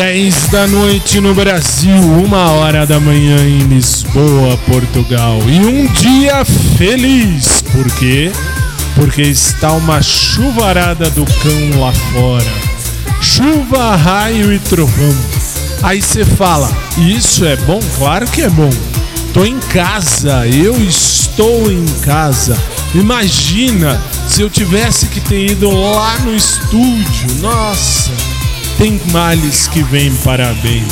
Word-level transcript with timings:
Dez 0.00 0.48
da 0.48 0.66
noite 0.66 1.20
no 1.20 1.34
Brasil, 1.34 1.94
uma 2.24 2.52
hora 2.52 2.86
da 2.86 2.98
manhã 2.98 3.36
em 3.46 3.58
Lisboa, 3.58 4.56
Portugal. 4.66 5.38
E 5.46 5.58
um 5.58 5.86
dia 5.92 6.42
feliz, 6.78 7.60
por 7.70 7.84
quê? 7.96 8.32
Porque 8.94 9.20
está 9.20 9.72
uma 9.72 10.00
chuvarada 10.00 11.10
do 11.10 11.26
cão 11.26 11.80
lá 11.80 11.92
fora. 11.92 12.50
Chuva, 13.20 13.94
raio 13.94 14.50
e 14.50 14.58
trovão. 14.58 15.14
Aí 15.82 16.00
você 16.00 16.24
fala, 16.24 16.70
isso 16.96 17.44
é 17.44 17.56
bom? 17.56 17.78
Claro 17.98 18.26
que 18.26 18.40
é 18.40 18.48
bom. 18.48 18.70
Tô 19.34 19.44
em 19.44 19.58
casa, 19.58 20.46
eu 20.46 20.82
estou 20.82 21.70
em 21.70 21.84
casa. 22.00 22.56
Imagina 22.94 24.00
se 24.26 24.40
eu 24.40 24.48
tivesse 24.48 25.08
que 25.08 25.20
ter 25.20 25.50
ido 25.50 25.70
lá 25.70 26.18
no 26.20 26.34
estúdio. 26.34 27.34
Nossa, 27.42 28.12
tem 28.80 28.98
males 29.12 29.68
que 29.68 29.82
vêm 29.82 30.10
para 30.24 30.54
bem. 30.54 30.82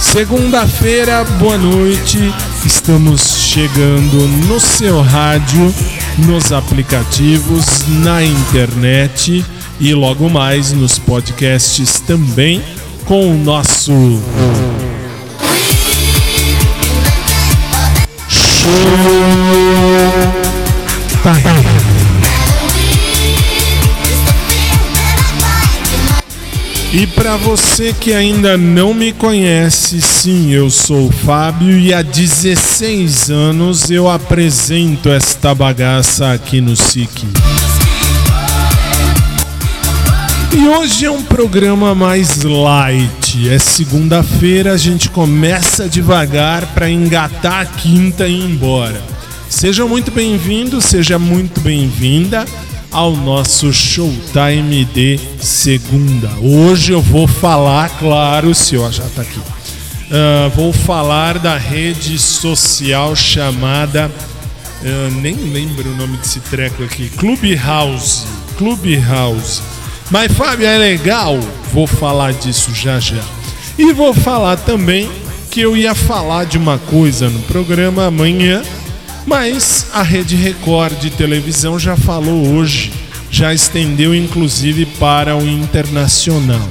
Segunda-feira, 0.00 1.22
boa 1.38 1.56
noite. 1.56 2.18
Estamos 2.66 3.20
chegando 3.38 4.26
no 4.48 4.58
seu 4.58 5.00
rádio, 5.00 5.72
nos 6.18 6.50
aplicativos, 6.50 7.86
na 8.02 8.24
internet 8.24 9.44
e 9.78 9.94
logo 9.94 10.28
mais 10.28 10.72
nos 10.72 10.98
podcasts 10.98 12.00
também 12.00 12.60
com 13.04 13.30
o 13.30 13.38
nosso 13.38 13.92
Showtime. 18.28 19.04
E 26.96 27.08
para 27.08 27.36
você 27.36 27.92
que 27.92 28.12
ainda 28.12 28.56
não 28.56 28.94
me 28.94 29.12
conhece, 29.12 30.00
sim, 30.00 30.52
eu 30.52 30.70
sou 30.70 31.08
o 31.08 31.12
Fábio 31.12 31.76
e 31.76 31.92
há 31.92 32.02
16 32.02 33.30
anos 33.30 33.90
eu 33.90 34.08
apresento 34.08 35.08
esta 35.08 35.52
bagaça 35.52 36.32
aqui 36.32 36.60
no 36.60 36.76
SIC. 36.76 37.26
E 40.56 40.68
hoje 40.68 41.04
é 41.04 41.10
um 41.10 41.24
programa 41.24 41.96
mais 41.96 42.44
light. 42.44 43.48
É 43.48 43.58
segunda-feira, 43.58 44.72
a 44.72 44.76
gente 44.76 45.10
começa 45.10 45.88
devagar 45.88 46.64
para 46.74 46.88
engatar 46.88 47.62
a 47.62 47.66
quinta 47.66 48.28
e 48.28 48.38
ir 48.38 48.44
embora. 48.52 49.02
Seja 49.50 49.84
muito 49.84 50.12
bem-vindo, 50.12 50.80
seja 50.80 51.18
muito 51.18 51.60
bem-vinda 51.60 52.46
ao 52.94 53.16
nosso 53.16 53.72
Showtime 53.72 54.84
de 54.84 55.18
segunda. 55.40 56.30
Hoje 56.40 56.92
eu 56.92 57.02
vou 57.02 57.26
falar, 57.26 57.90
claro, 57.98 58.50
o 58.50 58.54
senhor 58.54 58.92
já 58.92 59.04
está 59.04 59.22
aqui. 59.22 59.40
Uh, 59.40 60.48
vou 60.54 60.72
falar 60.72 61.40
da 61.40 61.58
rede 61.58 62.16
social 62.20 63.16
chamada. 63.16 64.08
Uh, 64.80 65.10
nem 65.20 65.34
lembro 65.34 65.90
o 65.90 65.96
nome 65.96 66.16
desse 66.18 66.38
treco 66.38 66.84
aqui. 66.84 67.10
Clubhouse. 67.10 68.24
Clubhouse. 68.56 69.60
Mas 70.08 70.30
Fábio, 70.32 70.64
é 70.64 70.78
legal? 70.78 71.36
Vou 71.72 71.88
falar 71.88 72.32
disso 72.32 72.72
já 72.72 73.00
já. 73.00 73.24
E 73.76 73.92
vou 73.92 74.14
falar 74.14 74.56
também 74.56 75.10
que 75.50 75.60
eu 75.60 75.76
ia 75.76 75.96
falar 75.96 76.44
de 76.44 76.58
uma 76.58 76.78
coisa 76.78 77.28
no 77.28 77.40
programa 77.40 78.06
amanhã 78.06 78.62
mas 79.26 79.86
a 79.92 80.02
Rede 80.02 80.36
Record 80.36 80.98
de 80.98 81.10
televisão 81.10 81.78
já 81.78 81.96
falou 81.96 82.48
hoje, 82.54 82.92
já 83.30 83.52
estendeu 83.52 84.14
inclusive 84.14 84.86
para 84.86 85.36
o 85.36 85.46
internacional. 85.46 86.68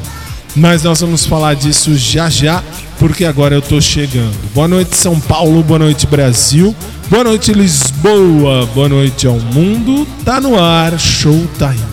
Mas 0.56 0.84
nós 0.84 1.02
vamos 1.02 1.25
falar 1.25 1.56
disso 1.56 1.96
já 1.97 2.30
já, 2.30 2.64
porque 3.00 3.25
agora 3.25 3.56
eu 3.56 3.62
tô 3.62 3.81
chegando. 3.81 4.36
Boa 4.53 4.68
noite, 4.68 4.96
São 4.96 5.19
Paulo, 5.19 5.64
boa 5.64 5.80
noite, 5.80 6.06
Brasil, 6.06 6.75
boa 7.09 7.24
noite, 7.24 7.52
Lisboa, 7.52 8.68
boa 8.74 8.88
noite 8.88 9.25
ao 9.25 9.40
mundo. 9.40 10.08
Tá 10.24 10.40
no 10.40 10.59
ar, 10.59 11.00
Showtime. 11.00 11.92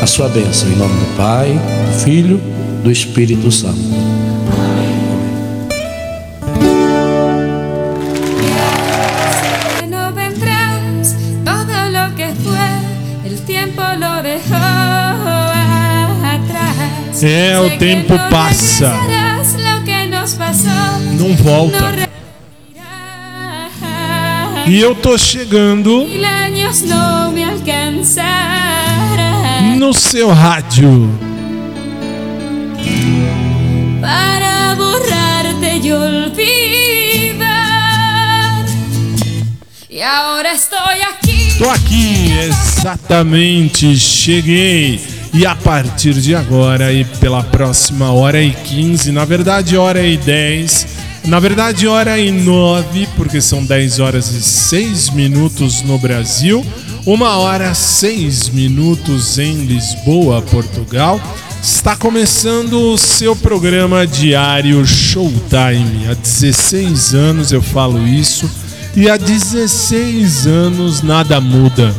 a 0.00 0.06
sua 0.06 0.28
bênção, 0.28 0.68
em 0.68 0.76
nome 0.76 0.94
do 0.94 1.16
Pai, 1.16 1.52
do 1.52 2.04
Filho, 2.04 2.40
do 2.82 2.90
Espírito 2.90 3.50
Santo. 3.50 3.80
É, 17.22 17.58
o 17.58 17.78
tempo 17.78 18.14
passa. 18.30 18.92
Não 21.18 21.34
volta. 21.36 21.78
E 24.66 24.78
eu 24.80 24.94
tô 24.94 25.16
chegando 25.16 26.06
no 29.76 29.92
seu 29.92 30.30
rádio. 30.30 31.10
Para 34.00 34.74
borrarte 34.74 35.76
y 35.82 35.92
olvidar. 35.92 37.44
E 39.90 40.02
agora 40.02 40.54
estou 40.54 40.78
aqui. 40.78 41.58
Tô 41.58 41.68
aqui, 41.68 42.32
exatamente. 42.48 43.96
Cheguei. 43.96 45.00
E 45.34 45.44
a 45.44 45.54
partir 45.54 46.14
de 46.14 46.34
agora 46.34 46.90
e 46.92 47.04
pela 47.04 47.42
próxima 47.42 48.10
hora 48.10 48.42
e 48.42 48.52
15, 48.52 49.12
na 49.12 49.26
verdade, 49.26 49.76
hora 49.76 50.02
e 50.02 50.16
10, 50.16 50.86
na 51.26 51.38
verdade, 51.38 51.86
hora 51.86 52.18
e 52.18 52.30
9, 52.30 53.08
porque 53.16 53.42
são 53.42 53.62
10 53.62 53.98
horas 53.98 54.30
e 54.30 54.40
6 54.40 55.10
minutos 55.10 55.82
no 55.82 55.98
Brasil, 55.98 56.64
uma 57.06 57.36
hora 57.36 57.72
6 57.72 58.48
minutos 58.48 59.38
em 59.38 59.64
Lisboa, 59.64 60.42
Portugal. 60.42 61.20
Está 61.62 61.94
começando 61.94 62.92
o 62.92 62.98
seu 62.98 63.36
programa 63.36 64.04
diário 64.04 64.84
Showtime. 64.84 66.08
Há 66.10 66.14
16 66.14 67.14
anos 67.14 67.52
eu 67.52 67.62
falo 67.62 68.04
isso 68.04 68.50
e 68.96 69.08
há 69.08 69.16
16 69.16 70.48
anos 70.48 71.00
nada 71.00 71.40
muda. 71.40 71.94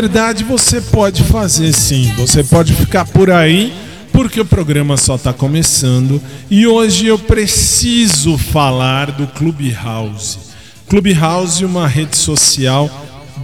Verdade, 0.00 0.44
você 0.44 0.80
pode 0.80 1.24
fazer 1.24 1.72
sim. 1.72 2.12
Você 2.16 2.44
pode 2.44 2.72
ficar 2.72 3.04
por 3.04 3.32
aí, 3.32 3.72
porque 4.12 4.40
o 4.40 4.44
programa 4.44 4.96
só 4.96 5.16
está 5.16 5.32
começando. 5.32 6.22
E 6.48 6.68
hoje 6.68 7.06
eu 7.06 7.18
preciso 7.18 8.38
falar 8.38 9.10
do 9.10 9.26
Clubhouse. 9.26 10.38
Clubhouse 10.88 11.64
uma 11.64 11.88
rede 11.88 12.16
social 12.16 12.88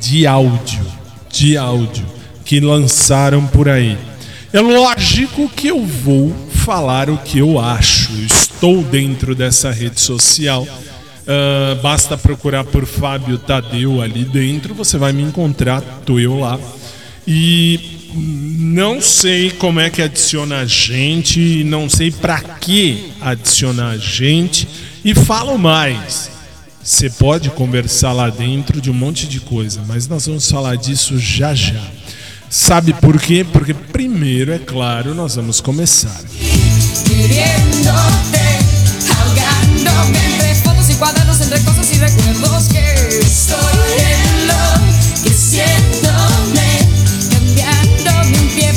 de 0.01 0.29
áudio, 0.29 0.87
de 1.29 1.57
áudio, 1.57 2.07
que 2.45 2.61
lançaram 2.61 3.45
por 3.49 3.69
aí. 3.69 3.99
É 4.53 4.61
lógico 4.61 5.49
que 5.49 5.67
eu 5.67 5.85
vou 5.85 6.33
falar 6.51 7.11
o 7.11 7.19
que 7.19 7.41
eu 7.41 7.59
acho. 7.59 8.13
Estou 8.13 8.81
dentro 8.81 9.35
dessa 9.35 9.73
rede 9.73 10.01
social 10.01 10.65
Uh, 11.25 11.81
basta 11.81 12.19
procurar 12.19 12.65
por 12.65 12.85
Fábio 12.85 13.39
Tadeu 13.39 14.03
ali 14.03 14.25
dentro, 14.25 14.75
você 14.75 14.99
vai 14.99 15.11
me 15.13 15.23
encontrar, 15.23 15.81
tô 16.05 16.19
eu 16.19 16.39
lá. 16.39 16.61
E 17.27 18.13
não 18.15 19.01
sei 19.01 19.51
como 19.51 19.81
é 19.81 19.89
que 19.89 20.03
adiciona 20.03 20.59
a 20.59 20.67
gente, 20.67 21.65
não 21.65 21.89
sei 21.89 22.11
para 22.11 22.39
que 22.41 23.13
adicionar 23.21 23.91
a 23.91 23.97
gente. 23.97 24.69
E 25.05 25.15
falo 25.15 25.59
mais. 25.59 26.31
Você 26.83 27.09
pode 27.09 27.49
conversar 27.51 28.13
lá 28.13 28.29
dentro 28.29 28.79
de 28.79 28.91
um 28.91 28.95
monte 28.95 29.27
de 29.27 29.41
coisa, 29.41 29.81
mas 29.89 30.07
nós 30.07 30.27
vamos 30.27 30.51
falar 30.51 30.77
disso 30.77 31.19
já 31.19 31.55
já. 31.55 31.83
Sabe 32.51 32.93
por 32.93 33.19
quê? 33.19 33.45
Porque 33.51 33.73
primeiro, 33.73 34.53
é 34.53 34.59
claro, 34.59 35.15
nós 35.15 35.35
vamos 35.37 35.63
começar. 35.63 36.21
cuadernos 39.07 40.34
recuerdos 41.51 41.89
que 41.89 41.99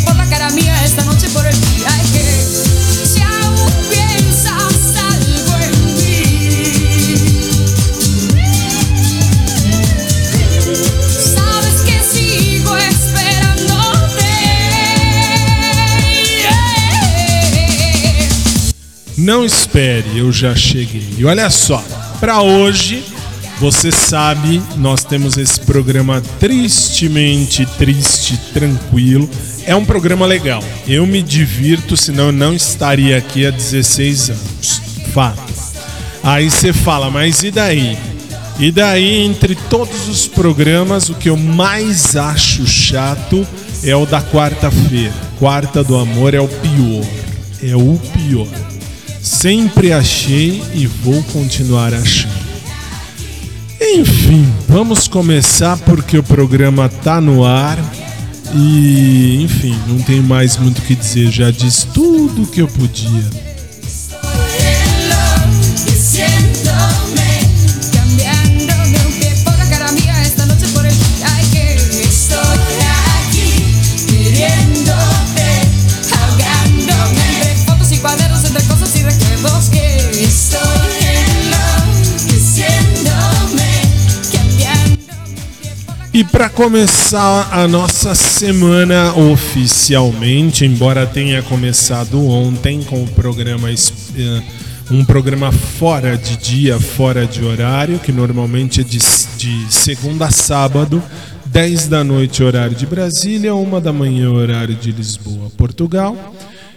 por 0.05 0.15
la 0.15 0.25
cara 0.27 0.49
esta 0.83 1.03
por 1.29 1.45
el 1.45 1.59
día 1.61 1.89
que 2.13 2.23
sigo 12.03 12.75
Não 19.17 19.43
espere, 19.43 20.19
eu 20.19 20.31
já 20.31 20.55
cheguei. 20.55 21.25
Olha 21.25 21.49
só, 21.49 21.83
para 22.19 22.41
hoje, 22.41 23.03
você 23.59 23.91
sabe, 23.91 24.61
nós 24.75 25.03
temos 25.03 25.37
esse 25.37 25.59
programa 25.59 26.21
tristemente 26.39 27.65
triste, 27.77 28.37
tranquilo. 28.53 29.29
É 29.65 29.75
um 29.75 29.83
programa 29.83 30.25
legal. 30.25 30.63
Eu 30.87 31.05
me 31.05 31.21
divirto, 31.21 31.97
senão 31.97 32.27
eu 32.27 32.31
não 32.31 32.53
estaria 32.53 33.17
aqui 33.17 33.45
há 33.45 33.51
16 33.51 34.29
anos. 34.29 34.81
Fato. 35.13 35.41
Aí 36.23 36.49
você 36.49 36.71
fala, 36.71 37.09
mas 37.09 37.43
e 37.43 37.51
daí? 37.51 37.97
E 38.59 38.71
daí, 38.71 39.21
entre 39.21 39.55
todos 39.69 40.07
os 40.07 40.27
programas, 40.27 41.09
o 41.09 41.15
que 41.15 41.29
eu 41.29 41.37
mais 41.37 42.15
acho 42.15 42.65
chato 42.65 43.45
é 43.83 43.95
o 43.95 44.05
da 44.05 44.21
quarta-feira. 44.21 45.13
Quarta 45.39 45.83
do 45.83 45.95
Amor 45.95 46.33
é 46.33 46.39
o 46.39 46.47
pior. 46.47 47.05
É 47.63 47.75
o 47.75 47.99
pior. 48.13 48.76
Sempre 49.27 49.91
achei 49.91 50.63
e 50.73 50.87
vou 50.87 51.21
continuar 51.21 51.93
achando. 51.93 52.33
Enfim, 53.79 54.47
vamos 54.69 55.05
começar 55.07 55.77
porque 55.79 56.17
o 56.17 56.23
programa 56.23 56.87
tá 56.87 57.19
no 57.19 57.43
ar 57.43 57.77
e, 58.55 59.43
enfim, 59.43 59.77
não 59.85 59.99
tem 59.99 60.21
mais 60.21 60.55
muito 60.55 60.79
o 60.79 60.81
que 60.81 60.95
dizer, 60.95 61.29
já 61.29 61.51
disse 61.51 61.87
tudo 61.87 62.43
o 62.43 62.47
que 62.47 62.61
eu 62.61 62.69
podia. 62.69 63.46
Para 86.37 86.49
começar 86.49 87.49
a 87.51 87.67
nossa 87.67 88.13
semana 88.13 89.11
oficialmente, 89.15 90.65
embora 90.65 91.03
tenha 91.07 91.41
começado 91.41 92.23
ontem 92.27 92.83
com 92.83 93.03
o 93.03 93.07
programa 93.07 93.71
eh, 93.71 94.43
um 94.91 95.03
programa 95.03 95.51
fora 95.51 96.15
de 96.15 96.37
dia, 96.37 96.79
fora 96.79 97.25
de 97.25 97.43
horário, 97.43 97.97
que 97.97 98.11
normalmente 98.11 98.81
é 98.81 98.83
de, 98.83 98.99
de 98.99 99.73
segunda 99.73 100.27
a 100.27 100.31
sábado, 100.31 101.01
10 101.47 101.87
da 101.87 102.03
noite, 102.03 102.43
horário 102.43 102.75
de 102.75 102.85
Brasília, 102.85 103.55
1 103.55 103.81
da 103.81 103.91
manhã, 103.91 104.29
horário 104.29 104.75
de 104.75 104.91
Lisboa, 104.91 105.49
Portugal. 105.57 106.35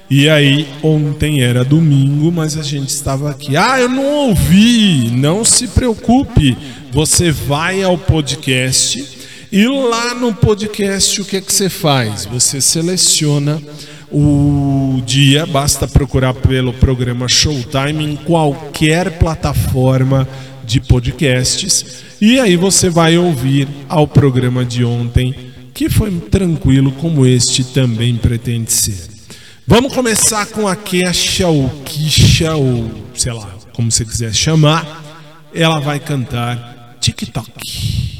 E 0.09 0.27
aí, 0.31 0.67
ontem 0.83 1.43
era 1.43 1.63
domingo, 1.63 2.33
mas 2.33 2.57
a 2.57 2.63
gente 2.63 2.89
estava 2.89 3.31
aqui. 3.31 3.59
Ah, 3.59 3.79
eu 3.79 3.91
não 3.91 4.29
ouvi! 4.29 5.11
Não 5.11 5.45
se 5.45 5.69
preocupe, 5.69 6.57
você 6.95 7.31
vai 7.31 7.83
ao 7.83 7.99
podcast 7.99 9.20
e 9.53 9.67
lá 9.67 10.15
no 10.15 10.33
podcast 10.33 11.21
o 11.21 11.25
que, 11.25 11.37
é 11.37 11.41
que 11.41 11.53
você 11.53 11.69
faz? 11.69 12.25
Você 12.27 12.61
seleciona 12.61 13.61
o 14.13 15.03
dia, 15.05 15.45
basta 15.45 15.89
procurar 15.89 16.35
pelo 16.35 16.73
programa 16.73 17.29
Showtime 17.29 18.05
em 18.05 18.17
qualquer 18.17 19.19
plataforma 19.19 20.29
de 20.65 20.81
podcasts 20.81 22.05
e 22.21 22.39
aí 22.39 22.57
você 22.57 22.89
vai 22.89 23.19
ouvir 23.19 23.67
ao 23.89 24.07
programa 24.07 24.65
de 24.65 24.85
ontem, 24.85 25.35
que 25.75 25.89
foi 25.89 26.13
tranquilo 26.13 26.93
como 26.93 27.27
este 27.27 27.65
também 27.65 28.17
pretende 28.17 28.73
ser. 28.73 29.09
Vamos 29.67 29.93
começar 29.93 30.47
com 30.47 30.69
a 30.69 30.77
Kesha 30.77 31.49
ou 31.49 31.69
Kisha 31.85 32.55
ou 32.55 32.89
sei 33.15 33.33
lá, 33.33 33.51
como 33.73 33.91
você 33.91 34.05
quiser 34.05 34.33
chamar. 34.33 35.03
Ela 35.53 35.81
vai 35.81 35.99
cantar 35.99 36.97
TikTok. 37.01 38.20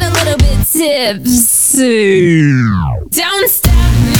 get 0.00 0.08
a 0.08 0.12
little 0.12 0.38
bit 0.38 0.66
tipsy. 0.66 2.40
Don't 3.10 3.48
stop, 3.48 3.94
make 4.04 4.19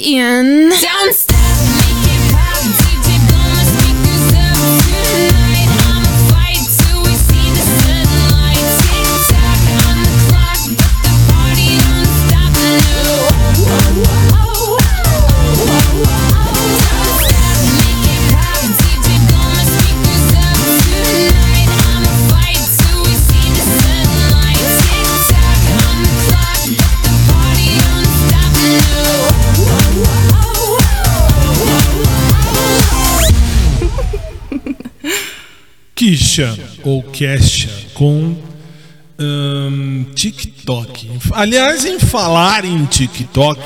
In. 0.00 0.47
Kisha 36.38 36.56
ou 36.84 37.02
Kesha 37.02 37.68
com 37.94 38.36
hum, 39.18 40.06
TikTok. 40.14 41.10
Aliás, 41.32 41.84
em 41.84 41.98
falar 41.98 42.64
em 42.64 42.84
TikTok, 42.84 43.60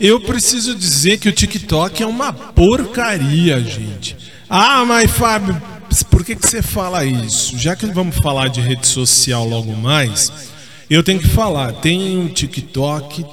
eu 0.00 0.20
preciso 0.20 0.74
dizer 0.74 1.18
que 1.18 1.28
o 1.28 1.32
TikTok 1.32 2.02
é 2.02 2.06
uma 2.06 2.32
porcaria, 2.32 3.60
gente. 3.60 4.16
Ah, 4.50 4.84
mas 4.84 5.08
Fábio, 5.08 5.60
por 6.10 6.24
que, 6.24 6.34
que 6.34 6.48
você 6.48 6.60
fala 6.60 7.04
isso? 7.04 7.56
Já 7.56 7.76
que 7.76 7.86
vamos 7.86 8.16
falar 8.16 8.48
de 8.48 8.60
rede 8.60 8.88
social 8.88 9.46
logo 9.46 9.72
mais, 9.76 10.32
eu 10.90 11.02
tenho 11.02 11.20
que 11.20 11.28
falar. 11.28 11.74
Tem 11.74 12.18
um 12.18 12.26
TikTok, 12.26 13.24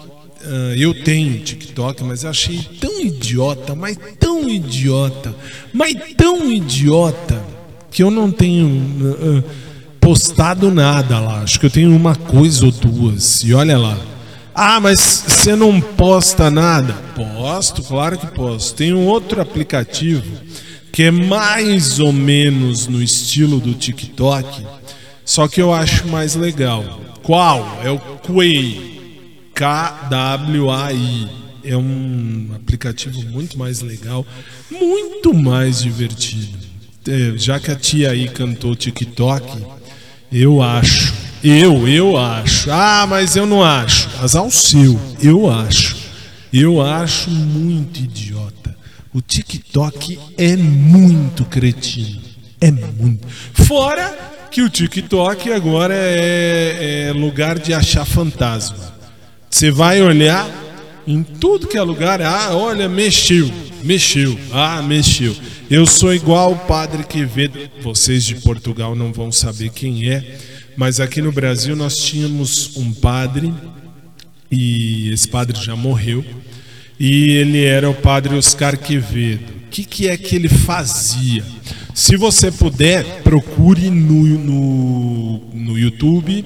eu 0.78 1.04
tenho 1.04 1.40
TikTok, 1.40 2.04
mas 2.04 2.24
achei 2.24 2.60
tão 2.80 3.02
idiota, 3.02 3.74
mas 3.74 3.98
tão 4.20 4.48
idiota, 4.48 5.36
mas 5.74 5.96
tão 6.16 6.52
idiota 6.52 7.51
que 8.02 8.04
eu 8.04 8.10
não 8.10 8.32
tenho 8.32 8.82
ah, 9.16 9.44
postado 10.00 10.72
nada 10.72 11.20
lá. 11.20 11.44
Acho 11.44 11.60
que 11.60 11.68
eu 11.68 11.70
tenho 11.70 11.96
uma 11.96 12.16
coisa 12.16 12.66
ou 12.66 12.72
duas. 12.72 13.44
E 13.44 13.54
olha 13.54 13.78
lá. 13.78 13.96
Ah, 14.56 14.80
mas 14.80 15.24
você 15.28 15.56
não 15.56 15.80
posta 15.80 16.50
nada? 16.50 16.94
Posto, 17.16 17.84
claro 17.84 18.18
que 18.18 18.26
posto. 18.26 18.76
Tem 18.76 18.92
um 18.92 19.06
outro 19.06 19.40
aplicativo 19.40 20.26
que 20.92 21.04
é 21.04 21.12
mais 21.12 22.00
ou 22.00 22.12
menos 22.12 22.88
no 22.88 23.04
estilo 23.04 23.60
do 23.60 23.76
TikTok, 23.76 24.66
só 25.24 25.48
que 25.48 25.62
eu 25.62 25.72
acho 25.72 26.08
mais 26.08 26.34
legal. 26.34 26.84
Qual? 27.22 27.82
É 27.84 27.92
o 27.92 28.00
Quay. 28.00 29.52
K-W-A-I. 29.54 31.30
É 31.64 31.78
um 31.78 32.50
aplicativo 32.56 33.22
muito 33.30 33.60
mais 33.60 33.82
legal, 33.82 34.26
muito 34.72 35.36
mais 35.36 35.84
divertido. 35.84 36.61
É, 37.08 37.34
já 37.36 37.60
que 37.60 37.72
a 37.72 37.76
tia 37.76 38.12
aí 38.12 38.28
cantou 38.30 38.76
TikTok, 38.76 39.66
eu 40.32 40.62
acho. 40.62 41.14
Eu, 41.44 41.88
eu 41.88 42.18
acho. 42.18 42.70
Ah, 42.72 43.06
mas 43.10 43.36
eu 43.36 43.46
não 43.46 43.64
acho. 43.64 44.10
Azar 44.22 44.44
o 44.44 44.52
seu. 44.52 45.00
Eu 45.22 45.50
acho. 45.50 45.96
Eu 46.54 46.82
acho 46.82 47.30
muito 47.32 48.00
idiota. 48.00 48.76
O 49.14 49.22
TikTok 49.22 50.20
é 50.38 50.56
muito 50.56 51.44
cretino. 51.46 52.22
É 52.60 52.70
muito. 52.70 53.28
Fora 53.54 54.48
que 54.52 54.62
o 54.62 54.70
TikTok 54.70 55.52
agora 55.52 55.96
é, 55.96 57.08
é 57.08 57.14
lugar 57.14 57.58
de 57.58 57.74
achar 57.74 58.06
fantasma. 58.06 58.94
Você 59.50 59.72
vai 59.72 60.02
olhar 60.02 60.48
em 61.08 61.24
tudo 61.24 61.68
que 61.68 61.78
é 61.78 61.82
lugar. 61.82 62.22
Ah, 62.22 62.50
olha, 62.54 62.88
mexeu, 62.88 63.50
mexeu, 63.84 64.38
ah, 64.54 64.82
mexeu. 64.82 65.36
Eu 65.72 65.86
sou 65.86 66.14
igual 66.14 66.52
o 66.52 66.58
padre 66.58 67.02
Quevedo. 67.02 67.58
Vocês 67.82 68.26
de 68.26 68.36
Portugal 68.36 68.94
não 68.94 69.14
vão 69.14 69.32
saber 69.32 69.70
quem 69.70 70.12
é, 70.12 70.38
mas 70.76 71.00
aqui 71.00 71.22
no 71.22 71.32
Brasil 71.32 71.78
nós 71.78 71.96
tínhamos 71.96 72.76
um 72.76 72.92
padre 72.92 73.54
e 74.52 75.10
esse 75.14 75.30
padre 75.30 75.58
já 75.58 75.74
morreu. 75.74 76.26
E 77.00 77.30
ele 77.30 77.64
era 77.64 77.90
o 77.90 77.94
padre 77.94 78.36
Oscar 78.36 78.78
Quevedo. 78.78 79.46
O 79.66 79.70
que, 79.70 79.86
que 79.86 80.10
é 80.10 80.18
que 80.18 80.36
ele 80.36 80.50
fazia? 80.50 81.42
Se 81.96 82.18
você 82.18 82.52
puder, 82.52 83.22
procure 83.24 83.90
no, 83.90 84.26
no, 84.26 85.38
no 85.54 85.80
YouTube, 85.80 86.44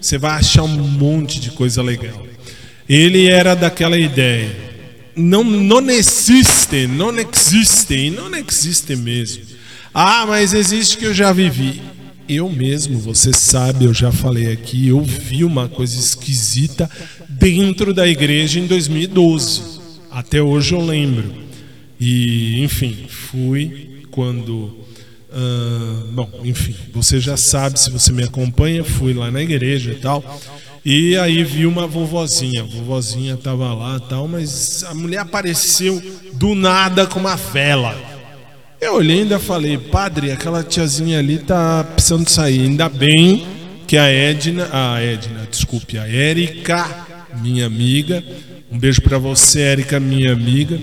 você 0.00 0.18
vai 0.18 0.38
achar 0.38 0.62
um 0.62 0.68
monte 0.68 1.40
de 1.40 1.50
coisa 1.50 1.82
legal. 1.82 2.24
Ele 2.88 3.26
era 3.26 3.56
daquela 3.56 3.98
ideia. 3.98 4.67
Não, 5.18 5.42
não 5.42 5.90
existe, 5.90 6.86
não 6.86 7.12
existe, 7.18 8.10
não 8.10 8.32
existe 8.36 8.94
mesmo. 8.94 9.42
Ah, 9.92 10.24
mas 10.26 10.54
existe 10.54 10.96
que 10.96 11.06
eu 11.06 11.12
já 11.12 11.32
vivi. 11.32 11.82
Eu 12.28 12.48
mesmo, 12.48 12.98
você 12.98 13.32
sabe, 13.32 13.86
eu 13.86 13.92
já 13.92 14.12
falei 14.12 14.52
aqui, 14.52 14.88
eu 14.88 15.02
vi 15.02 15.42
uma 15.44 15.68
coisa 15.68 15.98
esquisita 15.98 16.88
dentro 17.28 17.92
da 17.92 18.06
igreja 18.06 18.60
em 18.60 18.66
2012. 18.66 19.80
Até 20.10 20.40
hoje 20.40 20.74
eu 20.74 20.84
lembro. 20.84 21.34
E, 21.98 22.62
enfim, 22.62 23.06
fui 23.08 24.04
quando. 24.10 24.76
Uh, 25.30 26.12
bom, 26.12 26.30
enfim, 26.44 26.76
você 26.92 27.18
já 27.18 27.36
sabe, 27.36 27.80
se 27.80 27.90
você 27.90 28.12
me 28.12 28.22
acompanha, 28.22 28.84
fui 28.84 29.12
lá 29.12 29.30
na 29.30 29.42
igreja 29.42 29.90
e 29.90 29.96
tal. 29.96 30.22
E 30.84 31.16
aí 31.16 31.42
vi 31.42 31.66
uma 31.66 31.86
vovozinha, 31.86 32.62
a 32.62 32.66
vovozinha 32.66 33.34
estava 33.34 33.74
lá 33.74 34.00
tal, 34.00 34.28
mas 34.28 34.84
a 34.84 34.94
mulher 34.94 35.18
apareceu 35.18 36.00
do 36.34 36.54
nada 36.54 37.06
com 37.06 37.18
uma 37.18 37.36
vela. 37.36 37.94
Eu 38.80 38.94
olhei 38.94 39.18
e 39.18 39.20
ainda 39.22 39.38
falei, 39.40 39.76
padre, 39.76 40.30
aquela 40.30 40.62
tiazinha 40.62 41.18
ali 41.18 41.38
tá 41.38 41.82
precisando 41.82 42.28
sair. 42.28 42.60
Ainda 42.60 42.88
bem 42.88 43.44
que 43.88 43.96
a 43.96 44.06
Edna, 44.08 44.68
a 44.72 45.02
Edna, 45.02 45.48
desculpe, 45.50 45.98
a 45.98 46.06
Érica, 46.06 47.06
minha 47.42 47.66
amiga, 47.66 48.22
um 48.70 48.78
beijo 48.78 49.02
para 49.02 49.18
você, 49.18 49.60
Érica, 49.62 49.98
minha 49.98 50.32
amiga. 50.32 50.78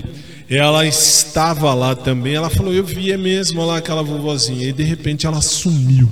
Ela 0.48 0.86
estava 0.86 1.72
lá 1.72 1.94
também. 1.94 2.34
Ela 2.34 2.50
falou, 2.50 2.72
eu 2.72 2.84
via 2.84 3.16
mesmo 3.16 3.64
lá 3.64 3.78
aquela 3.78 4.02
vovozinha. 4.02 4.68
E 4.68 4.72
de 4.72 4.82
repente 4.82 5.26
ela 5.26 5.40
sumiu. 5.40 6.10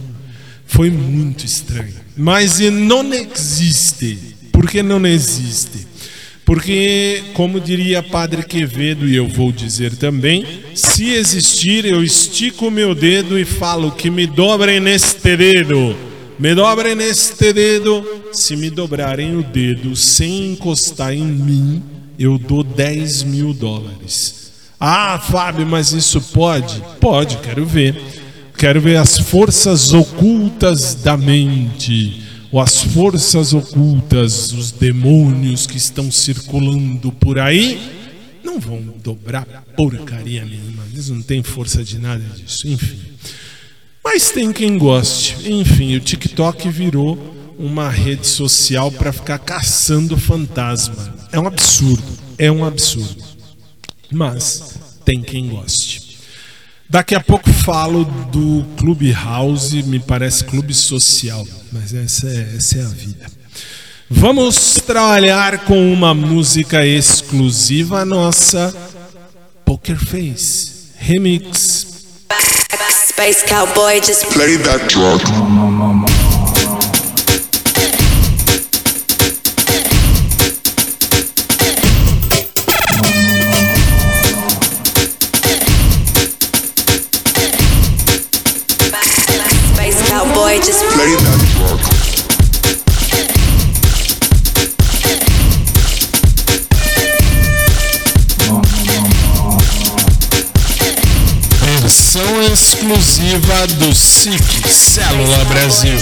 Foi 0.67 0.91
muito 0.91 1.45
estranho. 1.45 1.95
Mas 2.17 2.59
não 2.61 3.13
existe. 3.13 4.19
Por 4.53 4.69
que 4.69 4.83
não 4.83 5.05
existe? 5.07 5.87
Porque, 6.45 7.23
como 7.33 7.59
diria 7.59 8.03
Padre 8.03 8.43
Quevedo, 8.43 9.09
e 9.09 9.17
eu 9.17 9.27
vou 9.27 9.51
dizer 9.51 9.97
também, 9.97 10.47
se 10.75 11.11
existir, 11.11 11.87
eu 11.87 12.05
estico 12.05 12.71
meu 12.71 12.95
dedo 12.95 13.39
e 13.39 13.47
falo 13.47 13.91
que 13.91 14.11
me 14.11 14.27
dobrem 14.27 14.79
neste 14.79 15.37
dedo. 15.37 15.97
Me 16.39 16.55
dobrem 16.55 16.95
neste 16.95 17.53
dedo. 17.53 18.05
Se 18.33 18.57
me 18.57 18.69
dobrarem 18.69 19.37
o 19.37 19.43
dedo 19.43 19.97
sem 19.97 20.53
encostar 20.53 21.15
em 21.15 21.25
mim, 21.25 21.83
eu 22.19 22.37
dou 22.37 22.63
10 22.63 23.23
mil 23.23 23.55
dólares. 23.55 24.53
Ah, 24.79 25.19
Fábio, 25.19 25.67
mas 25.67 25.93
isso 25.93 26.21
pode? 26.21 26.83
Pode, 27.01 27.39
quero 27.39 27.65
ver. 27.65 27.95
Quero 28.57 28.81
ver 28.81 28.97
as 28.97 29.19
forças 29.19 29.93
ocultas 29.93 30.95
da 30.95 31.17
mente, 31.17 32.23
ou 32.51 32.61
as 32.61 32.83
forças 32.83 33.53
ocultas, 33.53 34.53
os 34.53 34.71
demônios 34.71 35.67
que 35.67 35.77
estão 35.77 36.11
circulando 36.11 37.11
por 37.13 37.39
aí, 37.39 37.81
não 38.45 38.61
vão 38.61 38.81
dobrar 39.03 39.45
porcaria 39.77 40.45
nenhuma. 40.45 40.85
Eles 40.93 41.09
não 41.09 41.21
têm 41.21 41.43
força 41.43 41.83
de 41.83 41.99
nada 41.99 42.23
disso. 42.37 42.69
Enfim. 42.69 43.01
Mas 44.05 44.31
tem 44.31 44.53
quem 44.53 44.79
goste. 44.79 45.51
Enfim, 45.51 45.97
o 45.97 46.01
TikTok 46.01 46.69
virou 46.69 47.19
uma 47.59 47.89
rede 47.89 48.27
social 48.27 48.93
para 48.93 49.13
ficar 49.13 49.39
caçando 49.39 50.17
fantasma. 50.17 51.15
É 51.33 51.41
um 51.41 51.47
absurdo. 51.47 52.05
É 52.39 52.53
um 52.53 52.65
absurdo. 52.65 53.25
Mas 54.13 54.79
tem 55.05 55.21
quem 55.21 55.49
goste. 55.49 56.04
Daqui 56.95 57.17
a 57.17 57.21
pouco 57.21 57.53
falo 57.53 58.05
do 58.31 58.65
Clube 58.77 59.11
House, 59.11 59.73
me 59.73 59.99
parece 59.99 60.45
clube 60.45 60.73
social, 60.73 61.45
mas 61.73 61.93
essa 61.93 62.29
é, 62.29 62.55
essa 62.57 62.79
é 62.79 62.83
a 62.83 62.89
vida. 62.89 63.27
Vamos 64.09 64.75
trabalhar 64.87 65.65
com 65.65 65.93
uma 65.93 66.15
música 66.15 66.87
exclusiva 66.87 68.05
nossa, 68.05 68.73
Poker 69.65 69.99
Face 69.99 70.93
Remix. 70.97 71.85
Space 73.09 73.45
Cowboy, 73.45 74.01
just 74.01 74.27
play 74.33 74.57
that 74.59 74.87
drug. 74.87 75.21
Exclusiva 102.65 103.67
do 103.79 103.95
SIC 103.95 104.41
Célula 104.67 105.45
Brasil. 105.45 105.99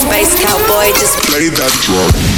Space 0.00 0.42
cowboy, 0.42 0.90
just 0.98 1.18
Play 1.26 1.50
that 1.50 1.72
drug. 1.84 2.37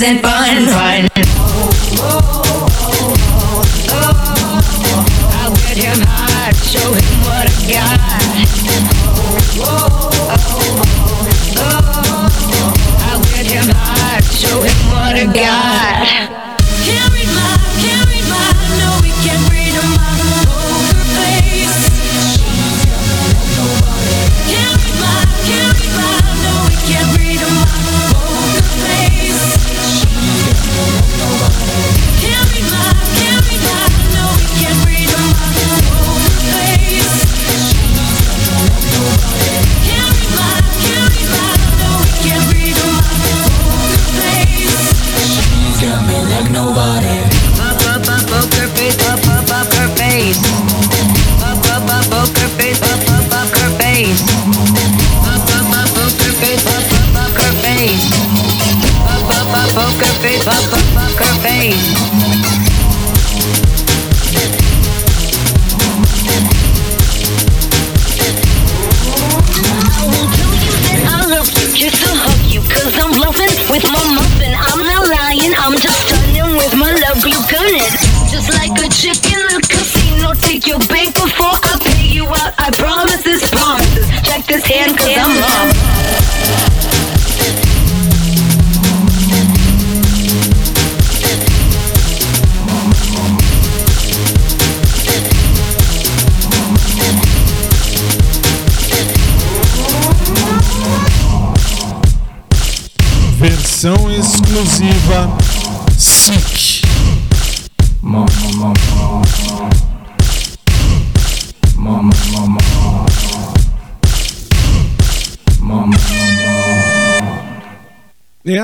present 0.00 0.22
fun, 0.22 0.66
fun. 0.66 1.09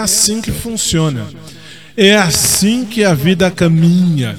Assim 0.07 0.40
que 0.40 0.53
funciona. 0.53 1.27
É 1.97 2.14
assim 2.14 2.85
que 2.85 3.03
a 3.03 3.12
vida 3.12 3.51
caminha. 3.51 4.38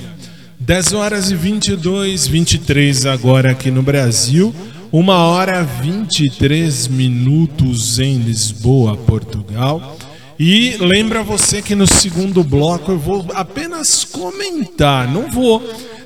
10 0.57 0.93
horas 0.93 1.29
e 1.29 1.35
22, 1.35 2.25
23 2.25 3.05
agora 3.05 3.51
aqui 3.51 3.69
no 3.69 3.83
Brasil. 3.83 4.55
1 4.93 5.09
hora 5.09 5.63
23 5.63 6.87
minutos 6.87 7.99
em 7.99 8.17
Lisboa, 8.17 8.95
Portugal. 8.95 9.97
E 10.39 10.77
lembra 10.79 11.21
você 11.21 11.61
que 11.61 11.75
no 11.75 11.85
segundo 11.85 12.45
bloco 12.45 12.93
eu 12.93 12.97
vou 12.97 13.25
apenas 13.33 14.05
comentar, 14.05 15.11
não 15.11 15.29
vou. 15.29 15.59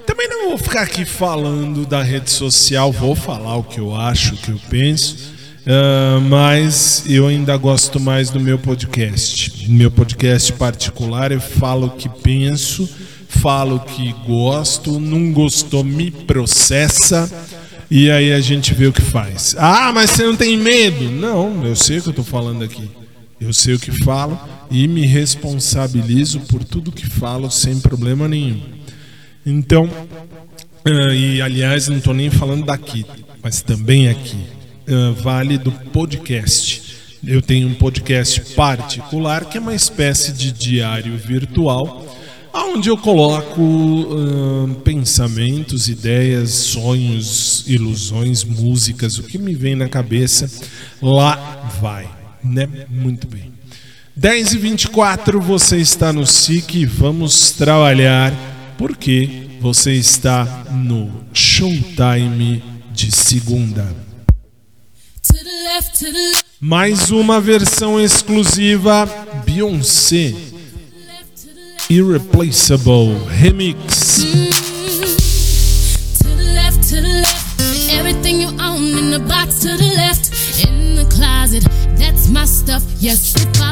Também 0.07 0.27
não 0.27 0.49
vou 0.49 0.57
ficar 0.57 0.81
aqui 0.81 1.05
falando 1.05 1.85
da 1.85 2.01
rede 2.01 2.31
social, 2.31 2.91
vou 2.91 3.13
falar 3.13 3.57
o 3.57 3.63
que 3.63 3.79
eu 3.79 3.95
acho, 3.95 4.33
o 4.33 4.37
que 4.37 4.49
eu 4.49 4.59
penso. 4.71 5.30
Ah, 5.65 6.19
mas 6.27 7.03
eu 7.07 7.27
ainda 7.27 7.55
gosto 7.55 7.99
mais 7.99 8.29
do 8.29 8.39
meu 8.39 8.57
podcast. 8.57 9.69
Meu 9.69 9.91
podcast 9.91 10.51
particular, 10.53 11.31
eu 11.31 11.39
falo 11.39 11.87
o 11.87 11.91
que 11.91 12.09
penso, 12.09 12.89
falo 13.27 13.75
o 13.75 13.79
que 13.79 14.13
gosto, 14.25 14.99
não 14.99 15.31
gostou, 15.31 15.83
me 15.83 16.09
processa 16.09 17.29
e 17.89 18.09
aí 18.09 18.33
a 18.33 18.39
gente 18.39 18.73
vê 18.73 18.87
o 18.87 18.93
que 18.93 19.01
faz. 19.01 19.55
Ah, 19.57 19.91
mas 19.93 20.11
você 20.11 20.23
não 20.23 20.35
tem 20.35 20.57
medo? 20.57 21.11
Não, 21.11 21.63
eu 21.65 21.75
sei 21.75 21.99
o 21.99 22.01
que 22.01 22.09
eu 22.09 22.13
tô 22.13 22.23
falando 22.23 22.63
aqui. 22.63 22.89
Eu 23.39 23.53
sei 23.53 23.75
o 23.75 23.79
que 23.79 23.91
falo 24.03 24.39
e 24.69 24.87
me 24.87 25.05
responsabilizo 25.05 26.39
por 26.41 26.63
tudo 26.63 26.91
que 26.91 27.05
falo 27.05 27.51
sem 27.51 27.79
problema 27.79 28.27
nenhum. 28.27 28.61
Então, 29.45 29.89
ah, 30.85 31.13
e 31.13 31.41
aliás, 31.41 31.87
não 31.87 31.97
estou 31.97 32.13
nem 32.13 32.31
falando 32.31 32.65
daqui, 32.65 33.05
mas 33.43 33.61
também 33.61 34.09
aqui. 34.09 34.60
Ah, 34.91 35.13
vale 35.17 35.57
do 35.57 35.71
podcast. 35.71 36.83
Eu 37.25 37.41
tenho 37.41 37.69
um 37.69 37.73
podcast 37.73 38.41
particular 38.55 39.45
que 39.45 39.57
é 39.57 39.61
uma 39.61 39.73
espécie 39.73 40.33
de 40.33 40.51
diário 40.51 41.17
virtual, 41.17 42.05
onde 42.53 42.89
eu 42.89 42.97
coloco 42.97 43.61
ah, 44.11 44.75
pensamentos, 44.83 45.87
ideias, 45.87 46.49
sonhos, 46.49 47.63
ilusões, 47.67 48.43
músicas, 48.43 49.17
o 49.17 49.23
que 49.23 49.37
me 49.37 49.55
vem 49.55 49.75
na 49.75 49.87
cabeça, 49.87 50.51
lá 51.01 51.69
vai, 51.79 52.09
né? 52.43 52.67
Muito 52.89 53.27
bem. 53.27 53.49
10 54.13 54.55
e 54.55 54.57
24 54.57 55.39
você 55.39 55.77
está 55.77 56.11
no 56.11 56.27
SIC 56.27 56.75
e 56.75 56.85
vamos 56.85 57.51
trabalhar 57.51 58.33
porque 58.77 59.47
você 59.61 59.93
está 59.93 60.65
no 60.69 61.09
Showtime 61.31 62.61
de 62.91 63.09
segunda. 63.09 64.10
Mais 66.59 67.11
uma 67.11 67.39
versão 67.41 67.99
exclusiva 67.99 69.07
Beyoncé 69.45 70.33
Irreplaceable 71.89 73.17
Remix. 73.27 74.21
Everything 77.91 78.41
you 78.41 78.49
own 78.59 78.97
in 78.97 79.11
the 79.11 79.19
box 79.27 79.59
to 79.61 79.77
the 79.77 79.93
left. 79.95 80.31
In 80.65 80.95
the 80.95 81.05
closet, 81.05 81.63
that's 81.97 82.29
my 82.29 82.45
stuff. 82.45 82.83
Yes, 82.99 83.35
if 83.35 83.61
I 83.61 83.71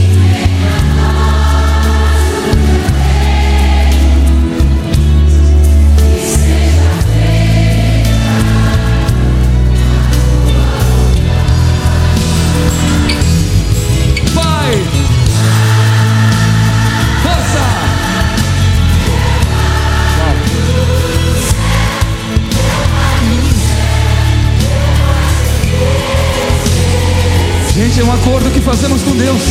Acordo 28.31 28.49
que 28.53 28.61
fazemos 28.61 29.01
com 29.01 29.11
Deus. 29.17 29.41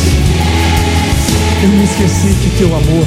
Eu 1.62 1.68
me 1.68 1.84
esqueci 1.84 2.34
que 2.42 2.48
teu 2.56 2.74
amor 2.74 3.06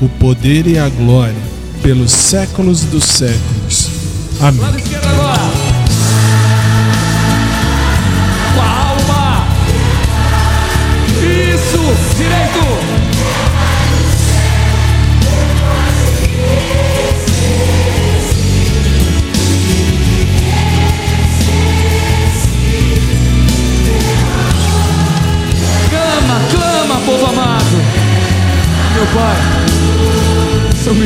o 0.00 0.08
poder 0.08 0.66
e 0.66 0.78
a 0.78 0.88
glória, 0.88 1.34
pelos 1.82 2.12
séculos 2.12 2.82
dos 2.82 3.04
séculos. 3.04 3.90
Amém. 4.40 4.60
Lado 4.60 4.78
esquerdo 4.78 5.06
agora! 5.06 5.40
Com 8.54 8.60
a 8.60 8.88
alma! 8.88 9.46
Isso! 11.22 12.16
Direito! 12.16 12.63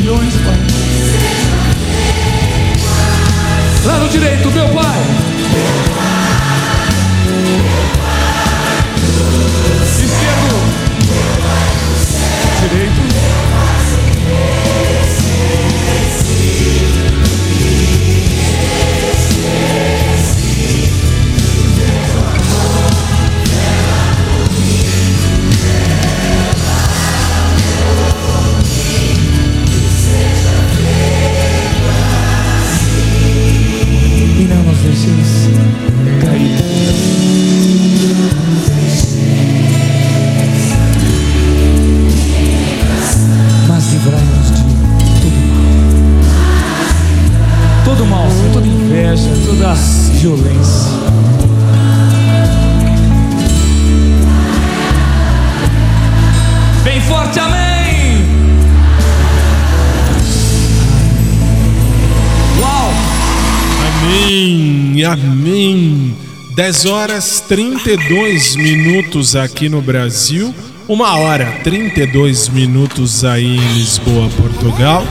São 0.00 0.47
10 66.58 66.86
horas 66.86 67.40
32 67.46 68.56
minutos 68.56 69.36
aqui 69.36 69.68
no 69.68 69.80
Brasil, 69.80 70.52
uma 70.88 71.16
hora 71.16 71.46
32 71.62 72.48
minutos 72.48 73.24
aí 73.24 73.58
em 73.58 73.74
Lisboa, 73.74 74.28
Portugal. 74.30 75.04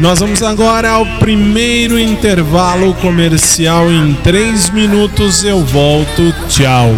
Nós 0.00 0.20
vamos 0.20 0.42
agora 0.42 0.92
ao 0.92 1.04
primeiro 1.18 1.98
intervalo 1.98 2.94
comercial. 2.94 3.92
Em 3.92 4.14
3 4.14 4.70
minutos 4.70 5.44
eu 5.44 5.62
volto. 5.62 6.34
Tchau. 6.48 6.88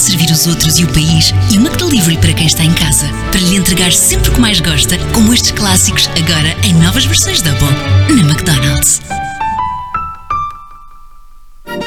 Servir 0.00 0.30
os 0.30 0.46
outros 0.46 0.78
e 0.78 0.84
o 0.84 0.88
país 0.88 1.34
e 1.50 1.58
o 1.58 1.60
McDelivery 1.60 2.16
para 2.16 2.32
quem 2.32 2.46
está 2.46 2.64
em 2.64 2.72
casa. 2.72 3.06
Para 3.30 3.40
lhe 3.40 3.56
entregar 3.56 3.92
sempre 3.92 4.30
o 4.30 4.32
que 4.32 4.40
mais 4.40 4.60
gosta, 4.60 4.96
como 5.12 5.34
estes 5.34 5.50
clássicos, 5.52 6.08
agora 6.18 6.56
em 6.64 6.72
novas 6.74 7.04
versões 7.04 7.42
Double, 7.42 7.68
na 8.08 8.22
McDonald's. 8.22 9.00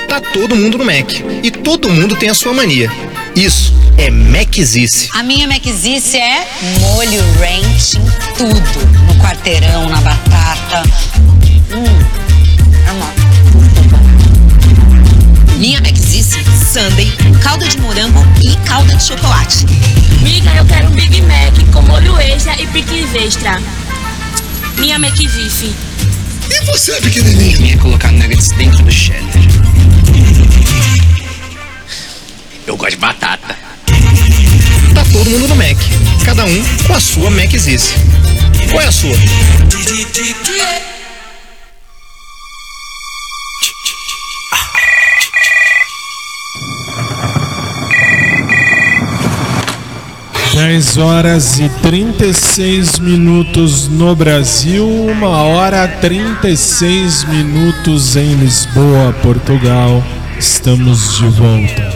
Tá 0.07 0.21
todo 0.31 0.55
mundo 0.55 0.77
no 0.77 0.85
Mac. 0.85 1.11
E 1.41 1.49
todo 1.49 1.89
mundo 1.89 2.15
tem 2.15 2.29
a 2.29 2.35
sua 2.35 2.53
mania. 2.53 2.89
Isso 3.35 3.73
é 3.97 4.11
Macizice. 4.11 5.09
A 5.13 5.23
minha 5.23 5.47
Macizice 5.47 6.17
é 6.17 6.47
molho 6.81 7.19
ranch 7.39 7.95
em 7.97 8.05
tudo. 8.37 8.61
No 9.07 9.15
quarteirão, 9.15 9.89
na 9.89 9.99
batata. 10.01 10.83
Hum, 11.71 11.83
é 12.87 12.91
uma... 12.91 13.11
Minha 15.57 15.81
Macizice, 15.81 16.37
sundae, 16.71 17.11
calda 17.43 17.67
de 17.67 17.77
morango 17.79 18.25
e 18.41 18.55
calda 18.65 18.95
de 18.95 19.03
chocolate. 19.03 19.65
Miga, 20.21 20.49
eu 20.55 20.65
quero 20.65 20.87
um 20.87 20.91
Big 20.91 21.21
Mac 21.23 21.53
com 21.73 21.81
molho 21.81 22.17
extra 22.17 22.59
e 22.59 22.65
picles 22.67 23.13
extra. 23.13 23.61
Minha 24.77 24.95
McVife. 24.95 25.75
E 26.49 26.65
você, 26.65 26.93
pequenininho? 27.01 27.65
Ia 27.65 27.77
colocar 27.77 28.11
nuggets 28.11 28.49
dentro 28.51 28.81
do 28.83 28.91
cheddar. 28.91 29.21
Eu 32.65 32.77
gosto 32.77 32.91
de 32.91 32.97
batata. 32.97 33.57
Tá 34.95 35.05
todo 35.11 35.29
mundo 35.29 35.47
no 35.49 35.55
Mac. 35.55 35.77
Cada 36.23 36.45
um 36.45 36.63
com 36.87 36.93
a 36.93 36.99
sua 36.99 37.29
Macizice. 37.29 37.93
Qual 38.71 38.81
é 38.81 38.87
a 38.87 38.91
sua? 38.91 39.15
Dez 50.65 50.95
horas 50.97 51.59
e 51.59 51.67
36 51.81 52.97
minutos 52.99 53.89
no 53.89 54.15
Brasil, 54.15 54.87
uma 54.87 55.43
hora 55.43 55.85
36 55.89 57.25
minutos 57.25 58.15
em 58.15 58.33
Lisboa, 58.35 59.11
Portugal. 59.21 60.01
Estamos 60.39 61.17
de 61.17 61.25
volta. 61.25 61.92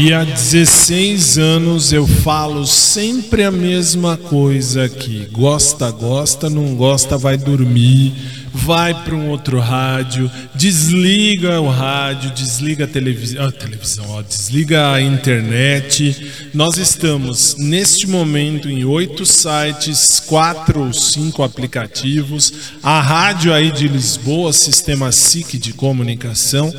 E 0.00 0.14
há 0.14 0.22
16 0.22 1.38
anos 1.38 1.92
eu 1.92 2.06
falo 2.06 2.64
sempre 2.64 3.42
a 3.42 3.50
mesma 3.50 4.16
coisa 4.16 4.84
aqui. 4.84 5.26
Gosta, 5.32 5.90
gosta, 5.90 6.48
não 6.48 6.76
gosta, 6.76 7.18
vai 7.18 7.36
dormir, 7.36 8.14
vai 8.54 8.94
para 8.94 9.16
um 9.16 9.28
outro 9.28 9.58
rádio, 9.58 10.30
desliga 10.54 11.60
o 11.60 11.68
rádio, 11.68 12.30
desliga 12.30 12.84
a 12.84 12.86
televisão, 12.86 13.50
televisão, 13.50 14.04
ó, 14.10 14.22
desliga 14.22 14.92
a 14.92 15.02
internet. 15.02 16.30
Nós 16.54 16.76
estamos 16.76 17.56
neste 17.58 18.06
momento 18.06 18.70
em 18.70 18.84
oito 18.84 19.26
sites, 19.26 20.20
quatro 20.20 20.80
ou 20.80 20.92
cinco 20.92 21.42
aplicativos, 21.42 22.52
a 22.84 23.00
rádio 23.00 23.52
aí 23.52 23.72
de 23.72 23.88
Lisboa, 23.88 24.52
sistema 24.52 25.10
SIC 25.10 25.58
de 25.58 25.72
comunicação. 25.72 26.72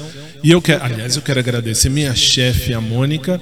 E 0.43 0.51
eu 0.51 0.61
quero, 0.61 0.83
aliás, 0.83 1.15
eu 1.15 1.21
quero 1.21 1.39
agradecer 1.39 1.89
minha 1.89 2.15
chefe, 2.15 2.73
a 2.73 2.79
Mônica, 2.79 3.39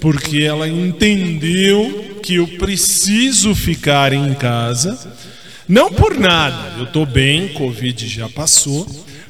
porque 0.00 0.42
ela 0.42 0.68
entendeu 0.68 2.18
que 2.22 2.34
eu 2.36 2.46
preciso 2.58 3.54
ficar 3.54 4.12
em 4.12 4.34
casa. 4.34 4.98
Não 5.68 5.92
por 5.92 6.18
nada, 6.18 6.78
eu 6.78 6.84
estou 6.84 7.06
bem, 7.06 7.48
Covid 7.48 8.08
já 8.08 8.28
passou, 8.28 8.84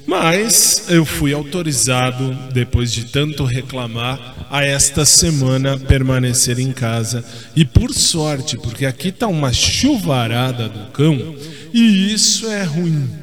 mas 0.07 0.87
eu 0.89 1.05
fui 1.05 1.35
autorizado, 1.35 2.33
depois 2.53 2.91
de 2.91 3.05
tanto 3.05 3.45
reclamar, 3.45 4.49
a 4.51 4.65
esta 4.65 5.05
semana 5.05 5.79
permanecer 5.79 6.59
em 6.59 6.73
casa. 6.73 7.23
E 7.55 7.65
por 7.65 7.93
sorte, 7.93 8.57
porque 8.57 8.87
aqui 8.87 9.09
está 9.09 9.27
uma 9.27 9.53
chuvarada 9.53 10.69
do 10.69 10.91
cão, 10.93 11.35
e 11.73 12.13
isso 12.13 12.49
é 12.49 12.65
ruim. 12.65 13.20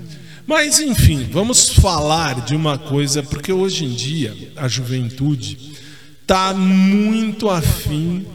Mas 0.47 0.79
enfim, 0.79 1.27
vamos 1.29 1.67
falar 1.67 2.45
de 2.45 2.55
uma 2.55 2.77
coisa, 2.77 3.21
porque 3.21 3.51
hoje 3.51 3.83
em 3.83 3.93
dia 3.93 4.33
a 4.55 4.69
juventude 4.69 5.75
está 6.21 6.53
muito 6.53 7.49
afim, 7.49 8.25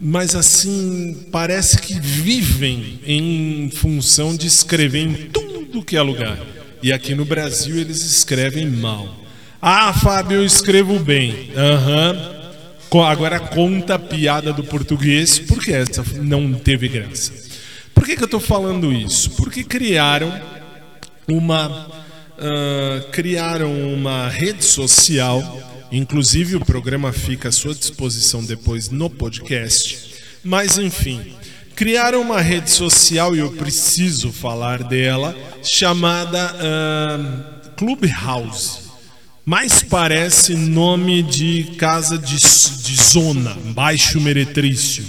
mas 0.00 0.34
assim, 0.34 1.28
parece 1.30 1.78
que 1.78 1.94
vivem 2.00 2.98
em 3.06 3.70
função 3.70 4.36
de 4.36 4.48
escrever 4.48 4.98
em 4.98 5.14
tudo 5.30 5.84
que 5.84 5.96
é 5.96 6.02
lugar. 6.02 6.40
E 6.82 6.92
aqui 6.92 7.14
no 7.14 7.24
Brasil 7.24 7.78
eles 7.78 8.02
escrevem 8.02 8.68
mal. 8.68 9.20
Ah, 9.62 9.92
Fábio, 9.92 10.38
eu 10.38 10.44
escrevo 10.44 10.98
bem. 10.98 11.50
Uhum. 11.54 13.00
Agora 13.04 13.38
conta 13.38 13.94
a 13.94 13.98
piada 13.98 14.52
do 14.52 14.64
português, 14.64 15.38
porque 15.38 15.70
essa 15.70 16.04
não 16.20 16.52
teve 16.52 16.88
graça. 16.88 17.32
Por 17.94 18.04
que, 18.04 18.16
que 18.16 18.22
eu 18.22 18.26
estou 18.26 18.40
falando 18.40 18.92
isso? 18.92 19.30
Porque 19.32 19.62
criaram 19.62 20.32
uma 21.28 21.88
uh, 22.40 23.10
criaram 23.10 23.92
uma 23.92 24.28
rede 24.28 24.64
social, 24.64 25.88
inclusive 25.92 26.56
o 26.56 26.64
programa 26.64 27.12
fica 27.12 27.48
à 27.48 27.52
sua 27.52 27.74
disposição 27.74 28.44
depois 28.44 28.88
no 28.88 29.10
podcast. 29.10 30.14
Mas 30.42 30.78
enfim, 30.78 31.34
criaram 31.76 32.20
uma 32.22 32.40
rede 32.40 32.70
social 32.70 33.34
e 33.34 33.38
eu 33.38 33.52
preciso 33.52 34.32
falar 34.32 34.82
dela, 34.84 35.36
chamada 35.62 36.54
uh, 36.56 37.70
Clubhouse. 37.76 38.90
Mais 39.44 39.82
parece 39.82 40.54
nome 40.54 41.22
de 41.22 41.74
casa 41.78 42.18
de, 42.18 42.36
de 42.36 43.02
zona, 43.02 43.56
baixo 43.74 44.20
meretrício. 44.20 45.04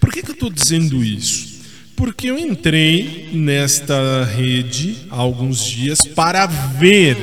Por 0.00 0.10
que, 0.10 0.22
que 0.22 0.30
eu 0.30 0.34
estou 0.34 0.50
dizendo 0.50 1.04
isso? 1.04 1.57
Porque 1.98 2.30
eu 2.30 2.38
entrei 2.38 3.28
nesta 3.32 4.22
rede 4.22 4.98
há 5.10 5.16
alguns 5.16 5.66
dias 5.66 6.00
para 6.02 6.46
ver 6.46 7.16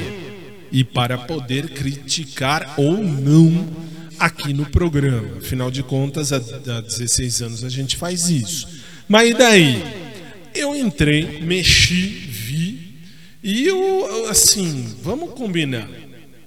e 0.70 0.84
para 0.84 1.18
poder 1.18 1.70
criticar 1.70 2.74
ou 2.76 2.98
não 2.98 3.66
aqui 4.20 4.54
no 4.54 4.66
programa. 4.66 5.38
Afinal 5.38 5.72
de 5.72 5.82
contas, 5.82 6.34
há 6.34 6.40
16 6.40 7.42
anos 7.42 7.64
a 7.64 7.70
gente 7.70 7.96
faz 7.96 8.30
isso. 8.30 8.68
Mas 9.08 9.30
e 9.30 9.34
daí? 9.34 9.82
Eu 10.54 10.76
entrei, 10.76 11.40
mexi, 11.42 12.08
vi 12.28 12.98
e 13.42 13.66
eu, 13.66 14.28
assim, 14.30 14.94
vamos 15.02 15.36
combinar. 15.36 15.88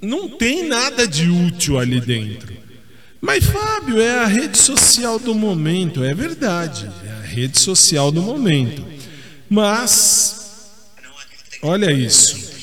Não 0.03 0.29
tem 0.29 0.68
nada 0.68 1.09
de 1.09 1.31
útil 1.31 1.79
ali 1.79 1.99
dentro. 1.99 2.53
Mas, 3.22 3.45
Fábio, 3.45 4.01
é 4.01 4.20
a 4.20 4.26
rede 4.26 4.58
social 4.58 5.18
do 5.18 5.34
momento, 5.34 6.04
é 6.04 6.14
verdade. 6.14 6.91
É 7.06 7.12
a 7.12 7.22
rede 7.22 7.58
social 7.60 8.12
do 8.12 8.22
momento. 8.22 8.86
Mas, 9.49 10.36
olha 11.62 11.91
isso. 11.91 12.54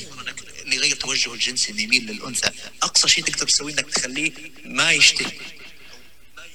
لغايه 0.71 0.93
توجه 0.93 1.33
الجنسي 1.33 1.71
اللي 1.71 1.83
يميل 1.83 2.11
للانثى 2.11 2.49
اقصى 2.83 3.07
شيء 3.07 3.23
تقدر 3.23 3.47
تسويه 3.47 3.73
انك 3.73 3.89
تخليه 3.89 4.31
ما 4.65 4.91
يشتهي 4.91 5.31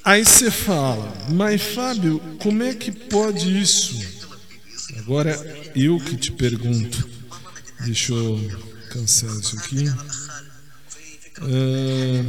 Aí 0.05 0.25
você 0.25 0.53
fala, 0.53 1.13
mas 1.31 1.61
Fábio, 1.61 2.21
como 2.39 2.63
é 2.63 2.73
que 2.73 2.93
pode 2.93 3.61
isso? 3.61 4.01
Agora 4.99 5.35
eu 5.75 5.99
que 5.99 6.17
te 6.17 6.31
pergunto. 6.31 7.11
Deixa 7.81 8.13
eu 8.13 8.39
cancelar 8.89 9.37
isso 9.41 9.57
aqui. 9.59 9.85
Ah, 11.41 12.25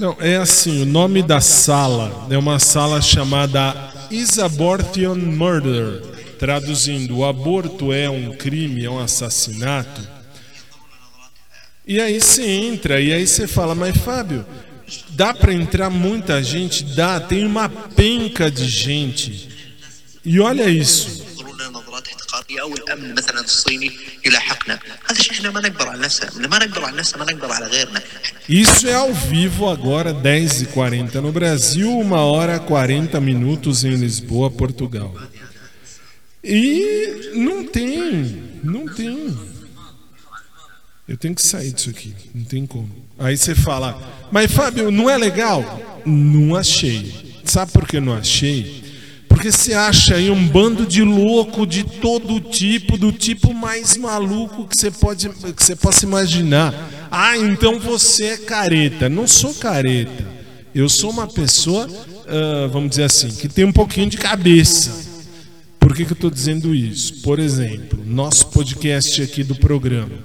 não, 0.00 0.16
é 0.18 0.36
assim, 0.36 0.80
o 0.80 0.86
nome 0.86 1.22
da 1.22 1.42
sala 1.42 2.26
é 2.30 2.38
uma 2.38 2.58
sala 2.58 3.02
chamada 3.02 3.74
Is 4.10 4.38
Abortion 4.38 5.14
Murder. 5.14 6.00
Traduzindo, 6.38 7.18
o 7.18 7.24
aborto 7.26 7.92
é 7.92 8.08
um 8.08 8.34
crime, 8.34 8.82
é 8.82 8.90
um 8.90 8.98
assassinato. 8.98 10.00
E 11.86 12.00
aí 12.00 12.18
você 12.18 12.42
entra, 12.46 12.98
e 12.98 13.12
aí 13.12 13.26
você 13.26 13.46
fala, 13.46 13.74
mas 13.74 13.94
Fábio, 13.98 14.46
dá 15.10 15.34
para 15.34 15.52
entrar 15.52 15.90
muita 15.90 16.42
gente? 16.42 16.82
Dá, 16.82 17.20
tem 17.20 17.44
uma 17.44 17.68
penca 17.68 18.50
de 18.50 18.64
gente. 18.64 19.50
E 20.24 20.40
olha 20.40 20.66
isso. 20.70 21.29
ينظرون 21.99 21.99
نظرات 21.99 22.07
احتقاريه 22.07 22.61
او 22.61 22.73
الامن 22.73 23.13
مثلا 23.15 23.41
الصيني 23.41 23.91
يلاحقنا 24.25 24.79
هذا 25.09 25.19
الشيء 25.19 25.31
احنا 25.33 25.51
ما 25.51 25.61
نقدر 25.61 25.89
على 25.89 25.99
نفسه 25.99 26.29
ما 26.35 26.57
نقدر 26.57 26.85
على 26.85 26.97
نفسه 26.97 27.17
ما 27.19 27.25
نقدر 27.25 27.51
على 27.51 27.65
غيرنا 27.65 28.01
Isso 28.47 28.87
é 28.87 28.93
ao 28.93 29.11
vivo 29.11 29.67
agora, 29.67 30.13
10h40 30.13 31.15
no 31.15 31.31
Brasil, 31.31 31.89
1 31.89 32.11
hora 32.11 32.59
40 32.59 33.19
minutos 33.19 33.83
em 33.83 33.95
Lisboa, 33.95 34.51
Portugal. 34.51 35.15
E 36.43 37.31
não 37.33 37.65
tem, 37.65 38.43
não 38.63 38.85
tem. 38.85 39.35
Eu 41.07 41.17
tenho 41.17 41.33
que 41.33 41.41
sair 41.41 41.71
disso 41.71 41.89
aqui, 41.89 42.13
não 42.35 42.43
tem 42.43 42.67
como. 42.67 42.89
Aí 43.17 43.35
você 43.35 43.55
fala, 43.55 43.89
mas 44.31 44.51
Fábio, 44.51 44.91
não 44.91 45.09
é 45.09 45.17
legal? 45.17 45.59
Não 46.05 46.55
achei. 46.55 47.41
Sabe 47.43 47.71
por 47.71 47.87
que 47.87 47.99
não 47.99 48.13
achei? 48.13 48.88
Porque 49.40 49.52
você 49.52 49.72
acha 49.72 50.16
aí 50.16 50.30
um 50.30 50.46
bando 50.46 50.84
de 50.84 51.02
louco 51.02 51.66
de 51.66 51.82
todo 51.82 52.38
tipo, 52.40 52.98
do 52.98 53.10
tipo 53.10 53.54
mais 53.54 53.96
maluco 53.96 54.68
que 54.68 54.78
você 54.78 54.90
pode 54.90 55.30
que 55.30 55.64
você 55.64 55.74
possa 55.74 56.04
imaginar. 56.04 56.74
Ah, 57.10 57.38
então 57.38 57.80
você 57.80 58.24
é 58.24 58.36
careta. 58.36 59.08
Não 59.08 59.26
sou 59.26 59.54
careta. 59.54 60.26
Eu 60.74 60.90
sou 60.90 61.08
uma 61.10 61.26
pessoa, 61.26 61.88
ah, 62.28 62.68
vamos 62.70 62.90
dizer 62.90 63.04
assim, 63.04 63.30
que 63.30 63.48
tem 63.48 63.64
um 63.64 63.72
pouquinho 63.72 64.10
de 64.10 64.18
cabeça. 64.18 65.08
Por 65.78 65.94
que, 65.94 66.04
que 66.04 66.12
eu 66.12 66.16
estou 66.16 66.30
dizendo 66.30 66.74
isso? 66.74 67.22
Por 67.22 67.38
exemplo, 67.38 67.98
nosso 68.04 68.48
podcast 68.48 69.22
aqui 69.22 69.42
do 69.42 69.54
programa 69.54 70.18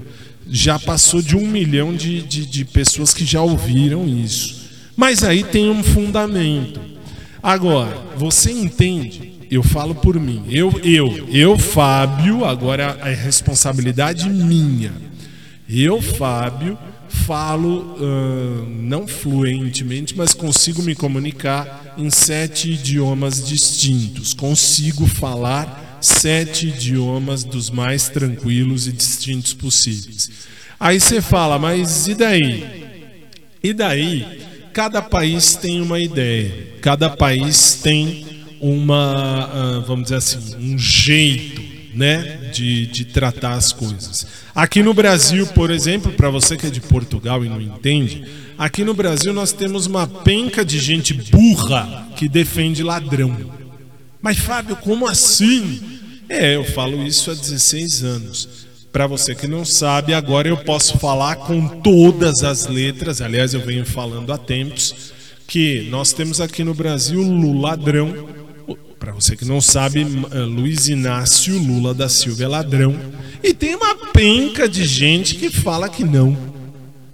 já 0.45 0.77
passou 0.77 1.21
de 1.21 1.37
um 1.37 1.47
milhão 1.47 1.95
de, 1.95 2.21
de, 2.21 2.45
de 2.45 2.65
pessoas 2.65 3.13
que 3.13 3.23
já 3.23 3.41
ouviram 3.41 4.05
isso. 4.05 4.65
Mas 4.93 5.23
aí 5.23 5.41
tem 5.41 5.69
um 5.69 5.81
fundamento. 5.81 6.94
Agora, 7.45 7.95
você 8.17 8.51
entende? 8.51 9.33
Eu 9.51 9.61
falo 9.61 9.93
por 9.93 10.19
mim. 10.19 10.43
Eu, 10.49 10.81
eu, 10.83 11.29
eu, 11.31 11.55
Fábio, 11.59 12.43
agora 12.43 12.97
é 13.03 13.13
responsabilidade 13.13 14.27
minha. 14.27 14.91
Eu, 15.69 16.01
Fábio, 16.01 16.75
falo 17.07 17.97
ah, 18.01 18.65
não 18.67 19.07
fluentemente, 19.07 20.17
mas 20.17 20.33
consigo 20.33 20.81
me 20.81 20.95
comunicar 20.95 21.93
em 21.99 22.09
sete 22.09 22.71
idiomas 22.71 23.45
distintos. 23.45 24.33
Consigo 24.33 25.05
falar 25.05 25.99
sete 26.01 26.69
idiomas 26.69 27.43
dos 27.43 27.69
mais 27.69 28.09
tranquilos 28.09 28.87
e 28.87 28.91
distintos 28.91 29.53
possíveis. 29.53 30.31
Aí 30.79 30.99
você 30.99 31.21
fala, 31.21 31.59
mas 31.59 32.07
e 32.07 32.15
daí? 32.15 32.65
E 33.61 33.71
daí? 33.71 34.54
Cada 34.75 35.01
país 35.01 35.55
tem 35.55 35.81
uma 35.81 36.01
ideia, 36.01 36.51
cada 36.81 37.09
país 37.09 37.79
tem 37.81 38.25
uma, 38.59 39.45
ah, 39.45 39.83
vamos 39.87 40.03
dizer 40.03 40.17
assim, 40.17 40.37
um 40.59 40.77
jeito, 40.77 41.61
né, 41.93 42.51
de, 42.51 42.85
de 42.87 43.05
tratar 43.05 43.53
as 43.53 43.71
coisas. 43.71 44.27
Aqui 44.53 44.83
no 44.83 44.93
Brasil, 44.93 45.47
por 45.47 45.71
exemplo, 45.71 46.11
para 46.11 46.29
você 46.29 46.57
que 46.57 46.67
é 46.67 46.69
de 46.69 46.81
Portugal 46.81 47.45
e 47.45 47.47
não 47.47 47.61
entende, 47.61 48.25
aqui 48.57 48.83
no 48.83 48.93
Brasil 48.93 49.31
nós 49.31 49.53
temos 49.53 49.85
uma 49.85 50.05
penca 50.05 50.65
de 50.65 50.77
gente 50.77 51.13
burra 51.13 52.09
que 52.17 52.27
defende 52.27 52.83
ladrão. 52.83 53.33
Mas 54.21 54.39
Fábio, 54.39 54.75
como 54.75 55.07
assim? 55.07 55.79
É, 56.27 56.57
eu 56.57 56.65
falo 56.65 57.01
isso 57.01 57.31
há 57.31 57.33
16 57.33 58.03
anos. 58.03 58.64
Para 58.95 59.07
você 59.07 59.35
que 59.35 59.45
não 59.45 59.65
sabe, 59.65 60.13
agora 60.13 60.47
eu 60.47 60.55
posso 60.55 60.97
falar 60.97 61.35
com 61.35 61.67
todas 61.67 62.45
as 62.45 62.65
letras. 62.65 63.19
Aliás, 63.19 63.53
eu 63.53 63.59
venho 63.59 63.85
falando 63.85 64.31
há 64.31 64.37
tempos 64.37 65.11
que 65.45 65.85
nós 65.89 66.13
temos 66.13 66.39
aqui 66.39 66.63
no 66.63 66.73
Brasil 66.73 67.19
o 67.19 67.59
ladrão. 67.59 68.29
Para 68.97 69.11
você 69.11 69.35
que 69.35 69.43
não 69.43 69.59
sabe, 69.59 70.07
eh, 70.31 70.39
Luiz 70.39 70.87
Inácio 70.87 71.57
Lula 71.57 71.93
da 71.93 72.07
Silva 72.07 72.45
é 72.45 72.47
ladrão. 72.47 72.95
E 73.43 73.53
tem 73.53 73.75
uma 73.75 74.13
penca 74.13 74.65
de 74.65 74.85
gente 74.85 75.35
que 75.35 75.49
fala 75.49 75.89
que 75.89 76.05
não. 76.05 76.37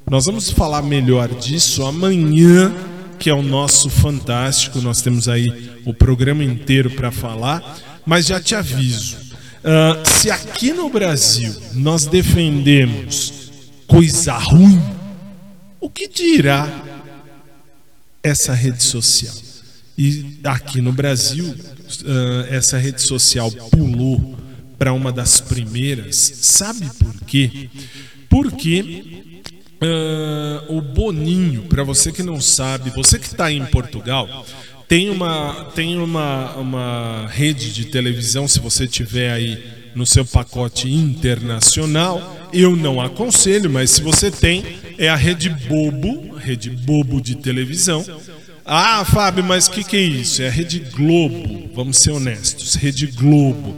Nós 0.07 0.27
vamos 0.27 0.51
falar 0.51 0.83
melhor 0.83 1.29
disso 1.29 1.83
amanhã, 1.83 2.71
que 3.17 3.27
é 3.27 3.33
o 3.33 3.41
nosso 3.41 3.89
fantástico. 3.89 4.79
Nós 4.81 5.01
temos 5.01 5.27
aí 5.27 5.71
o 5.83 5.95
programa 5.95 6.43
inteiro 6.43 6.91
para 6.91 7.09
falar. 7.09 7.79
Mas 8.05 8.27
já 8.27 8.39
te 8.39 8.53
aviso: 8.53 9.30
ah, 9.63 10.03
se 10.05 10.29
aqui 10.31 10.73
no 10.73 10.89
Brasil 10.89 11.53
nós 11.73 12.05
defendemos 12.05 13.51
coisa 13.87 14.33
ruim, 14.33 14.81
o 15.79 15.89
que 15.89 16.07
dirá 16.07 16.67
essa 18.23 18.53
rede 18.53 18.83
social? 18.83 19.33
E 19.97 20.39
aqui 20.43 20.81
no 20.81 20.91
Brasil, 20.91 21.55
ah, 22.05 22.47
essa 22.49 22.77
rede 22.77 23.01
social 23.01 23.51
pulou 23.51 24.37
para 24.77 24.93
uma 24.93 25.11
das 25.11 25.39
primeiras. 25.39 26.15
Sabe 26.15 26.89
por 26.97 27.21
quê? 27.25 27.69
Porque 28.29 29.21
ah, 29.81 30.65
o 30.69 30.81
Boninho, 30.81 31.63
para 31.63 31.83
você 31.83 32.11
que 32.11 32.23
não 32.23 32.39
sabe, 32.41 32.89
você 32.91 33.19
que 33.19 33.27
está 33.27 33.51
em 33.51 33.65
Portugal, 33.65 34.45
tem 34.91 35.09
uma, 35.09 35.71
tem 35.73 35.97
uma, 35.97 36.53
uma 36.57 37.25
rede 37.31 37.71
de 37.71 37.85
televisão, 37.85 38.45
se 38.45 38.59
você 38.59 38.85
tiver 38.85 39.31
aí 39.31 39.63
no 39.95 40.05
seu 40.05 40.25
pacote 40.25 40.91
internacional, 40.91 42.49
eu 42.51 42.75
não 42.75 42.99
aconselho, 42.99 43.69
mas 43.69 43.89
se 43.91 44.01
você 44.01 44.29
tem, 44.29 44.65
é 44.97 45.07
a 45.07 45.15
Rede 45.15 45.49
Bobo, 45.49 46.35
Rede 46.35 46.69
Bobo 46.69 47.21
de 47.21 47.35
televisão. 47.35 48.05
Ah, 48.65 49.05
Fábio, 49.05 49.45
mas 49.45 49.67
o 49.67 49.71
que, 49.71 49.85
que 49.85 49.95
é 49.95 50.01
isso? 50.01 50.41
É 50.41 50.49
a 50.49 50.51
Rede 50.51 50.79
Globo, 50.79 51.69
vamos 51.73 51.95
ser 51.95 52.11
honestos, 52.11 52.75
Rede 52.75 53.07
Globo. 53.07 53.73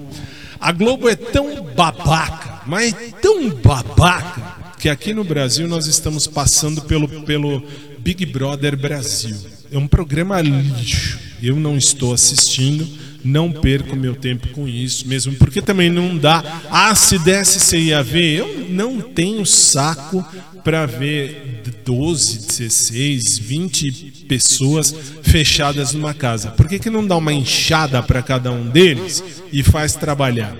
A 0.59 0.71
Globo 0.71 1.07
é 1.07 1.15
tão 1.15 1.63
babaca, 1.75 2.63
mas 2.65 2.91
é 2.91 3.11
tão 3.21 3.51
babaca, 3.51 4.55
que 4.79 4.89
aqui 4.89 5.13
no 5.13 5.23
Brasil 5.23 5.67
nós 5.67 5.85
estamos 5.85 6.25
passando 6.25 6.81
pelo, 6.81 7.07
pelo 7.21 7.61
Big 8.03 8.25
Brother 8.25 8.75
Brasil. 8.75 9.37
É 9.71 9.77
um 9.77 9.87
programa 9.87 10.41
lixo. 10.41 11.17
Eu 11.41 11.55
não 11.55 11.77
estou 11.77 12.13
assistindo, 12.13 12.85
não 13.23 13.49
perco 13.49 13.95
meu 13.95 14.13
tempo 14.13 14.49
com 14.49 14.67
isso, 14.67 15.07
mesmo 15.07 15.33
porque 15.35 15.61
também 15.61 15.89
não 15.89 16.17
dá. 16.17 16.61
Ah, 16.69 16.93
se 16.95 17.17
desse 17.17 17.61
você 17.61 17.79
ia 17.79 18.03
ver. 18.03 18.39
Eu 18.39 18.67
não 18.69 18.99
tenho 18.99 19.45
saco 19.45 20.23
para 20.65 20.85
ver 20.85 21.63
12, 21.85 22.47
16, 22.47 23.37
20 23.37 24.25
pessoas 24.27 24.93
fechadas 25.21 25.93
numa 25.93 26.13
casa. 26.13 26.51
Por 26.51 26.67
que, 26.67 26.79
que 26.79 26.89
não 26.89 27.07
dá 27.07 27.15
uma 27.15 27.33
enxada 27.33 28.03
para 28.03 28.21
cada 28.21 28.51
um 28.51 28.67
deles 28.69 29.23
e 29.51 29.63
faz 29.63 29.95
trabalhar? 29.95 30.53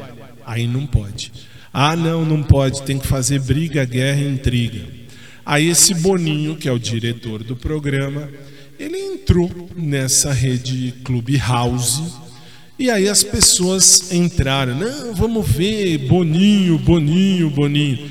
Aí 0.45 0.65
não 0.65 0.85
pode. 0.85 1.29
Ah, 1.73 1.95
não, 1.95 2.23
não 2.23 2.41
pode, 2.41 2.83
tem 2.83 2.97
que 2.97 3.07
fazer 3.07 3.39
briga, 3.41 3.83
guerra, 3.83 4.21
intriga. 4.21 5.02
Aí 5.45 5.69
esse 5.69 5.93
Boninho, 5.93 6.55
que 6.55 6.67
é 6.69 6.71
o 6.71 6.79
diretor 6.79 7.43
do 7.43 7.55
programa, 7.55 8.29
ele 8.79 8.97
entrou 8.97 9.69
nessa 9.75 10.31
rede 10.33 10.93
Clubhouse 11.03 12.01
e 12.79 12.89
aí 12.89 13.07
as 13.07 13.23
pessoas 13.23 14.11
entraram. 14.11 14.75
Não, 14.75 15.13
vamos 15.13 15.47
ver, 15.47 15.97
Boninho, 15.99 16.77
Boninho, 16.77 17.49
Boninho. 17.49 18.09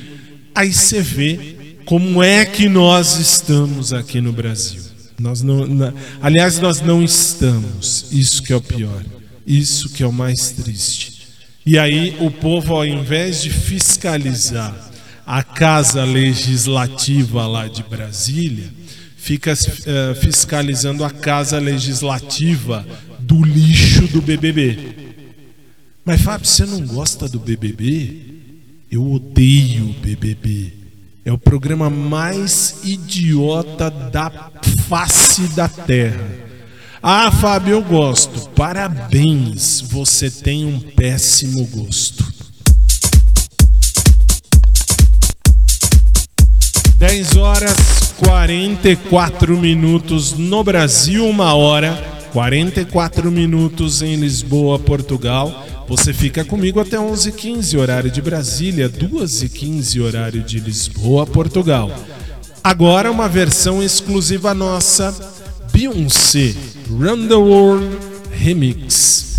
Aí 0.55 0.73
você 0.73 1.01
vê 1.01 1.77
como 1.85 2.23
é 2.23 2.45
que 2.45 2.69
nós 2.69 3.17
estamos 3.19 3.93
aqui 3.93 4.21
no 4.21 4.33
Brasil. 4.33 4.83
Nós 5.19 5.43
não, 5.43 5.67
na- 5.67 5.93
aliás, 6.21 6.59
nós 6.59 6.81
não 6.81 7.03
estamos. 7.03 8.07
Isso 8.13 8.43
que 8.43 8.53
é 8.53 8.57
o 8.57 8.61
pior. 8.61 9.03
Isso 9.47 9.89
que 9.91 10.03
é 10.03 10.07
o 10.07 10.13
mais 10.13 10.51
triste. 10.51 11.23
E 11.65 11.79
aí 11.79 12.17
o 12.21 12.31
povo, 12.31 12.75
ao 12.75 12.85
invés 12.87 13.43
de 13.43 13.51
fiscalizar 13.51 14.92
a 15.27 15.43
casa 15.43 16.05
legislativa 16.05 17.47
lá 17.47 17.69
de 17.69 17.83
Brasília, 17.83 18.73
fica 19.17 19.53
eh, 19.53 20.15
fiscalizando 20.15 21.05
a 21.05 21.11
casa 21.11 21.59
legislativa 21.59 22.85
do 23.21 23.43
lixo 23.45 24.09
do 24.09 24.21
BBB. 24.21 25.13
Mas 26.05 26.21
Fábio, 26.21 26.47
você 26.47 26.67
não 26.67 26.81
gosta 26.81 27.29
do 27.29 27.39
BBB? 27.39 28.21
Eu 28.91 29.11
odeio 29.11 29.91
o 29.91 29.93
BBB. 29.93 30.73
É 31.25 31.33
o 31.33 31.39
programa 31.39 31.89
mais 31.89 32.81
idiota 32.83 33.89
da 33.89 34.51
face 34.89 35.43
da 35.55 35.69
terra. 35.69 36.29
Ah, 37.01 37.31
Fábio, 37.31 37.73
eu 37.73 37.83
gosto. 37.83 38.51
Parabéns, 38.51 39.81
você 39.81 40.29
tem 40.31 40.65
um 40.65 40.81
péssimo 40.81 41.65
gosto. 41.67 42.25
10 47.03 47.37
horas 47.37 48.13
44 48.25 49.59
minutos 49.59 50.35
no 50.35 50.63
Brasil, 50.63 51.27
uma 51.27 51.53
hora 51.53 52.01
44 52.33 53.29
minutos 53.29 54.03
em 54.03 54.15
Lisboa, 54.15 54.79
Portugal. 54.79 55.67
Você 55.89 56.13
fica 56.13 56.45
comigo 56.45 56.79
até 56.79 56.97
11h15, 56.97 57.77
horário 57.77 58.09
de 58.09 58.23
Brasília, 58.23 58.89
2h15, 58.89 60.01
horário 60.01 60.45
de 60.45 60.61
Lisboa, 60.61 61.27
Portugal. 61.27 61.91
Agora 62.63 63.11
uma 63.11 63.29
versão 63.29 63.83
exclusiva 63.83 64.55
nossa, 64.55 65.13
Beyoncé, 65.73 66.55
Run 66.89 67.27
the 67.27 67.35
World 67.35 67.99
Remix. 68.31 69.32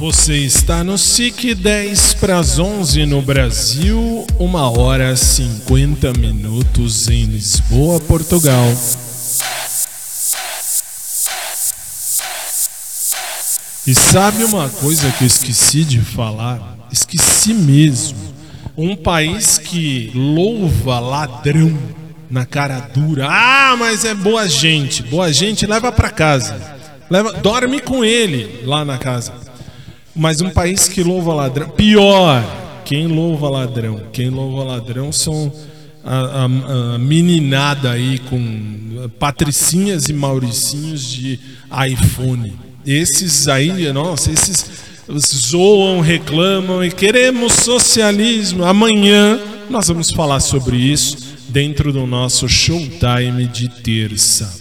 Você 0.00 0.34
está 0.34 0.82
no 0.82 0.96
SIC 0.96 1.54
10 1.54 2.14
para 2.14 2.38
as 2.38 2.58
11 2.58 3.04
no 3.04 3.20
Brasil, 3.20 4.26
1 4.38 4.54
hora 4.54 5.14
50 5.14 6.14
minutos 6.14 7.06
em 7.10 7.24
Lisboa, 7.24 8.00
Portugal. 8.00 8.64
E 13.86 13.94
sabe 13.94 14.42
uma 14.44 14.70
coisa 14.70 15.10
que 15.10 15.24
eu 15.24 15.26
esqueci 15.26 15.84
de 15.84 16.00
falar? 16.00 16.78
Esqueci 16.90 17.52
mesmo. 17.52 18.16
Um 18.78 18.96
país 18.96 19.58
que 19.58 20.10
louva 20.14 20.98
ladrão 20.98 21.78
na 22.30 22.46
cara 22.46 22.80
dura. 22.80 23.26
Ah, 23.28 23.76
mas 23.78 24.06
é 24.06 24.14
boa 24.14 24.48
gente. 24.48 25.02
Boa 25.02 25.30
gente 25.30 25.66
leva 25.66 25.92
para 25.92 26.08
casa. 26.08 26.58
Leva, 27.10 27.34
dorme 27.34 27.80
com 27.80 28.02
ele 28.02 28.62
lá 28.64 28.82
na 28.82 28.96
casa. 28.96 29.49
Mas 30.20 30.42
um 30.42 30.50
país 30.50 30.86
que 30.86 31.02
louva 31.02 31.32
ladrão. 31.32 31.70
Pior, 31.70 32.44
quem 32.84 33.06
louva 33.06 33.48
ladrão? 33.48 34.02
Quem 34.12 34.28
louva 34.28 34.64
ladrão 34.64 35.10
são 35.10 35.50
a, 36.04 36.44
a- 36.44 36.94
a 36.94 36.98
meninada 36.98 37.90
aí 37.92 38.18
com 38.28 39.08
patricinhas 39.18 40.10
e 40.10 40.12
mauricinhos 40.12 41.02
de 41.10 41.40
iPhone. 41.90 42.52
Esses 42.86 43.48
aí, 43.48 43.90
nossa, 43.92 44.30
esses 44.30 44.66
zoam, 45.48 46.00
reclamam 46.00 46.84
e 46.84 46.90
queremos 46.90 47.54
socialismo. 47.54 48.62
Amanhã 48.64 49.40
nós 49.70 49.88
vamos 49.88 50.10
falar 50.10 50.40
sobre 50.40 50.76
isso 50.76 51.16
dentro 51.48 51.92
do 51.94 52.06
nosso 52.06 52.46
showtime 52.46 53.46
de 53.46 53.68
terça. 53.68 54.59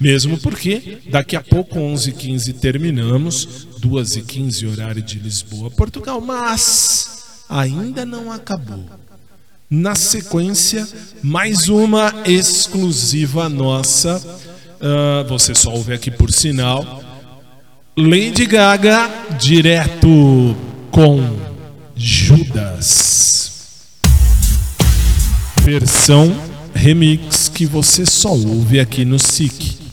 Mesmo 0.00 0.38
porque 0.38 0.98
daqui 1.10 1.34
a 1.34 1.40
pouco, 1.42 1.78
11h15, 1.78 2.54
terminamos, 2.54 3.66
2h15, 3.80 4.70
horário 4.70 5.02
de 5.02 5.18
Lisboa, 5.18 5.70
Portugal. 5.70 6.20
Mas 6.20 7.42
ainda 7.48 8.06
não 8.06 8.30
acabou. 8.30 8.84
Na 9.68 9.94
sequência, 9.94 10.86
mais 11.22 11.68
uma 11.68 12.14
exclusiva 12.24 13.48
nossa. 13.48 14.22
Ah, 14.80 15.24
você 15.28 15.54
só 15.54 15.72
ouve 15.72 15.92
aqui 15.92 16.10
por 16.10 16.32
sinal. 16.32 17.02
Lady 17.96 18.46
Gaga, 18.46 19.10
direto 19.38 20.56
com 20.92 21.20
Judas. 21.96 23.50
Versão 25.62 26.34
remix 26.72 27.48
que 27.48 27.66
você 27.66 28.06
só 28.06 28.30
ouve 28.30 28.78
aqui 28.78 29.04
no 29.04 29.18
SIC. 29.18 29.87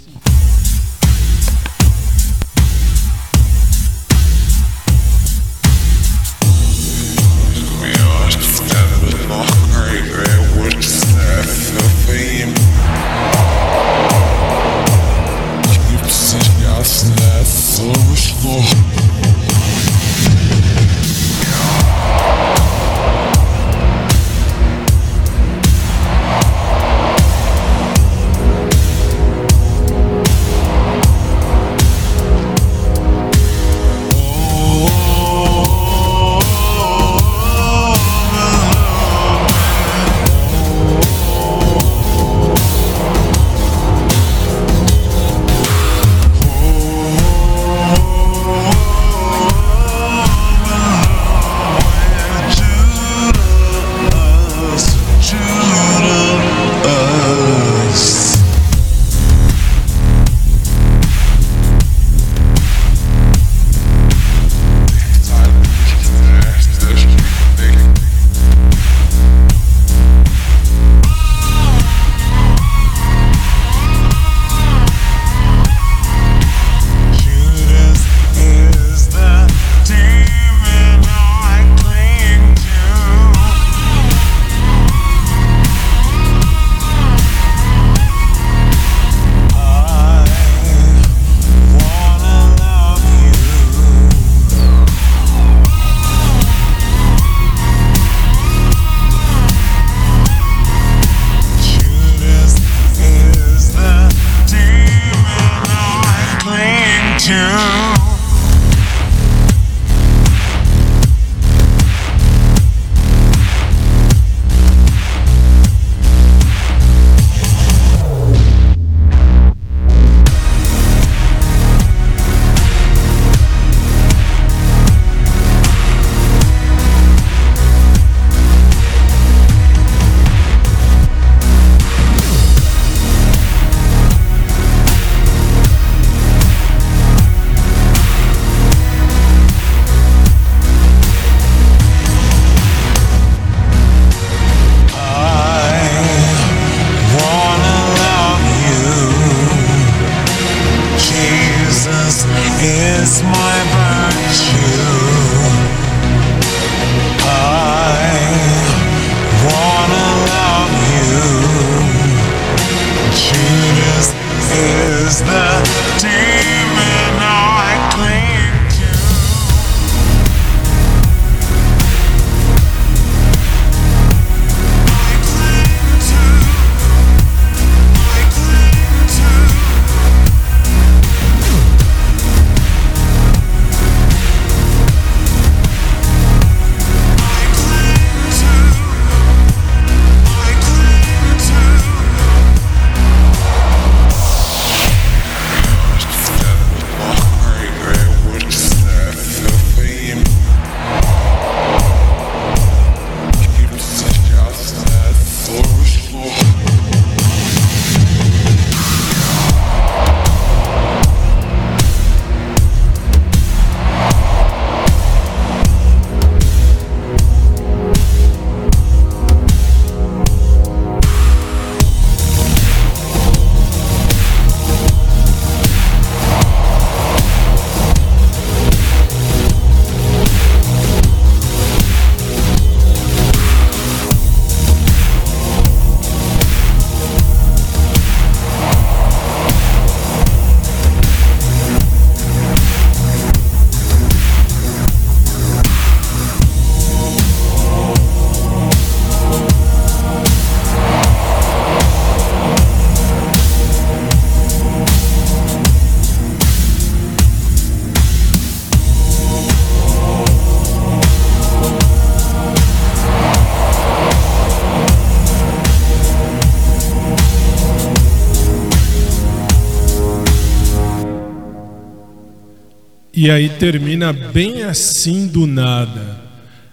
E 273.25 273.31
aí 273.31 273.49
termina 273.49 274.13
bem 274.13 274.61
assim 274.61 275.25
do 275.25 275.47
nada. 275.47 276.21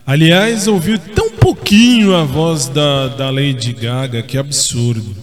Aliás, 0.04 0.68
ouviu 0.68 0.98
tão 0.98 1.30
pouquinho 1.30 2.14
a 2.14 2.24
voz 2.24 2.68
da, 2.68 3.08
da 3.08 3.30
Lady 3.30 3.72
Gaga, 3.72 4.22
que 4.22 4.36
absurdo. 4.36 5.16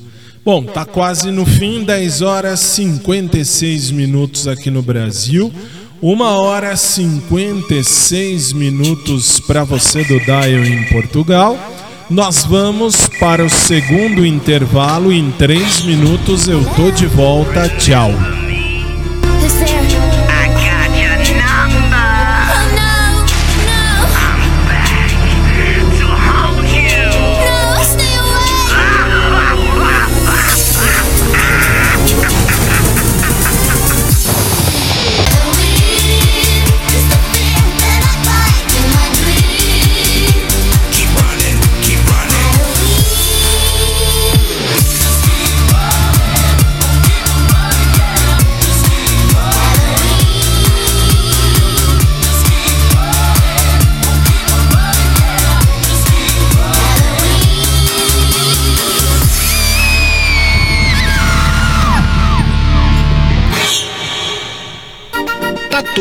Bom, 0.44 0.64
tá 0.64 0.86
quase 0.86 1.30
no 1.30 1.46
fim, 1.46 1.84
10 1.84 2.24
horas 2.24 2.60
56 2.62 3.92
minutos 3.92 4.48
aqui 4.48 4.72
no 4.72 4.82
Brasil. 4.82 5.54
Uma 6.02 6.40
hora 6.40 6.76
56 6.76 8.52
minutos 8.54 9.40
para 9.40 9.64
você 9.64 10.04
do 10.04 10.20
Dial 10.22 10.66
em 10.66 10.84
Portugal. 10.86 11.60
Nós 12.10 12.44
vamos 12.44 13.08
para 13.20 13.46
o 13.46 13.50
segundo 13.52 14.26
intervalo. 14.26 15.14
Em 15.14 15.30
3 15.30 15.84
minutos 15.84 16.48
eu 16.48 16.66
tô 16.76 16.90
de 16.90 17.06
volta. 17.06 17.70
Tchau. 17.78 18.39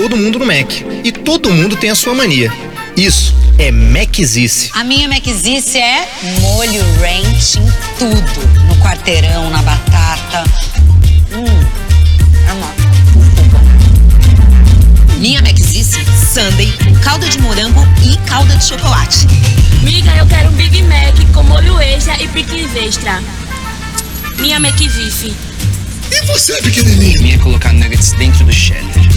Todo 0.09 0.17
mundo 0.17 0.39
no 0.39 0.47
Mac. 0.47 0.73
E 1.05 1.13
todo 1.13 1.51
mundo 1.51 1.77
tem 1.77 1.91
a 1.91 1.95
sua 1.95 2.15
mania. 2.15 2.51
Isso 2.97 3.35
é 3.59 3.71
Macizice. 3.71 4.71
A 4.73 4.83
minha 4.83 5.07
Macizice 5.07 5.77
é 5.77 6.09
molho 6.41 6.83
ranch 6.99 7.59
em 7.59 7.99
tudo. 7.99 8.67
No 8.67 8.77
quarteirão, 8.77 9.51
na 9.51 9.61
batata. 9.61 10.45
Hum, 11.33 11.45
é 12.47 12.53
uma... 12.53 12.75
Minha 15.19 15.43
Macizice, 15.43 15.99
sundae, 16.33 16.73
calda 17.05 17.29
de 17.29 17.39
morango 17.41 17.87
e 18.03 18.17
calda 18.29 18.57
de 18.57 18.65
chocolate. 18.65 19.27
Miga, 19.83 20.11
eu 20.17 20.27
quero 20.27 20.49
um 20.49 20.53
Big 20.53 20.83
Mac 20.85 21.15
com 21.35 21.43
molho 21.43 21.79
extra 21.81 22.21
e 22.23 22.27
picles 22.29 22.75
extra. 22.75 23.23
Minha 24.39 24.57
McVife. 24.57 25.35
E 26.11 26.27
você, 26.27 26.63
pequenininho? 26.63 27.23
Minha 27.23 27.39
colocar 27.41 27.73
nuggets 27.75 28.13
dentro 28.13 28.45
do 28.45 28.53
cheddar. 28.53 29.08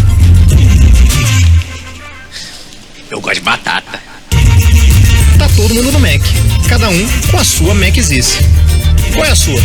Eu 3.12 3.20
gosto 3.20 3.36
de 3.36 3.42
batata. 3.42 4.02
Tá 5.38 5.50
todo 5.58 5.76
mundo 5.76 5.92
no 5.92 6.00
Mac. 6.00 6.22
Cada 6.70 6.90
um 6.90 7.08
com 7.30 7.38
a 7.38 7.44
sua 7.44 7.74
Macizice. 7.74 8.38
Qual 9.14 9.26
é 9.26 9.32
a 9.32 9.36
sua? 9.36 9.60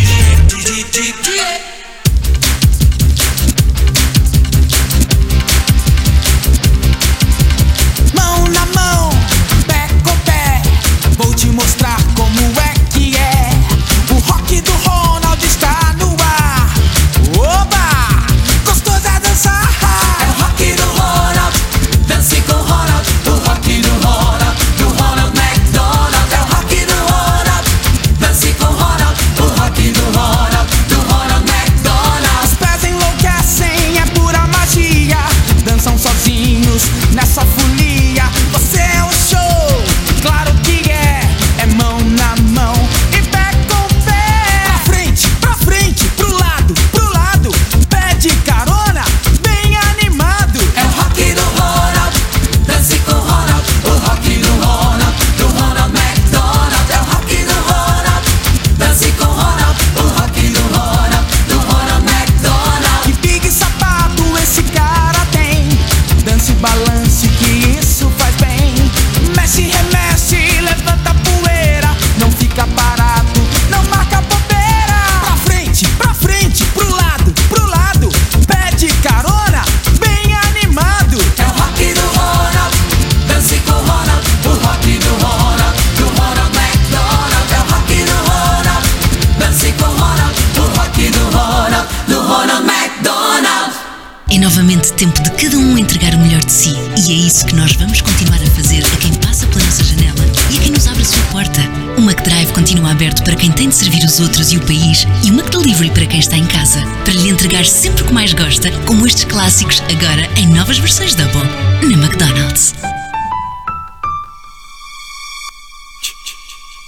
Que 97.46 97.54
nós 97.54 97.74
vamos 97.74 98.00
continuar 98.00 98.42
a 98.42 98.50
fazer 98.50 98.84
a 98.84 98.96
quem 98.96 99.14
passa 99.14 99.46
pela 99.46 99.64
nossa 99.64 99.84
janela 99.84 100.26
e 100.50 100.58
a 100.58 100.60
quem 100.60 100.72
nos 100.72 100.86
abre 100.86 101.02
a 101.02 101.04
sua 101.04 101.22
porta. 101.24 101.60
O 101.96 102.00
McDrive 102.00 102.52
continua 102.52 102.90
aberto 102.90 103.22
para 103.22 103.36
quem 103.36 103.52
tem 103.52 103.68
de 103.68 103.74
servir 103.74 104.04
os 104.04 104.18
outros 104.18 104.52
e 104.52 104.56
o 104.56 104.60
país 104.60 105.06
e 105.24 105.30
o 105.30 105.34
McDelivery 105.34 105.90
para 105.90 106.06
quem 106.06 106.18
está 106.18 106.36
em 106.36 106.46
casa. 106.46 106.82
Para 107.04 107.14
lhe 107.14 107.28
entregar 107.28 107.64
sempre 107.64 108.02
o 108.02 108.06
que 108.06 108.12
mais 108.12 108.32
gosta, 108.32 108.70
como 108.84 109.06
estes 109.06 109.24
clássicos, 109.24 109.80
agora 109.82 110.28
em 110.36 110.46
novas 110.48 110.78
versões 110.78 111.14
Double, 111.14 111.42
na 111.82 112.04
McDonald's. 112.04 112.74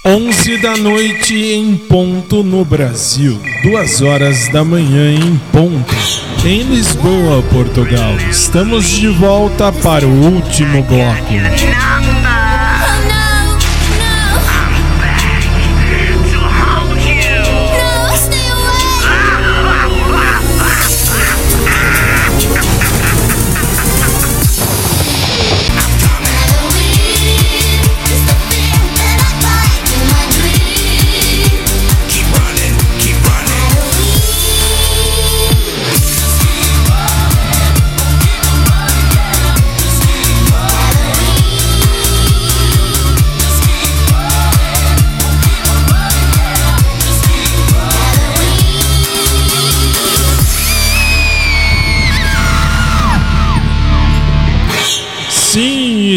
11 0.05 0.57
da 0.57 0.75
noite 0.75 1.35
em 1.35 1.77
ponto 1.77 2.43
no 2.43 2.65
Brasil, 2.65 3.39
2 3.63 4.01
horas 4.01 4.49
da 4.49 4.63
manhã 4.63 5.13
em 5.13 5.37
ponto. 5.51 6.28
Em 6.45 6.63
Lisboa, 6.63 7.43
Portugal. 7.51 8.15
Estamos 8.29 8.87
de 8.97 9.09
volta 9.09 9.73
para 9.73 10.07
o 10.07 10.33
último 10.35 10.81
bloco. 10.83 11.33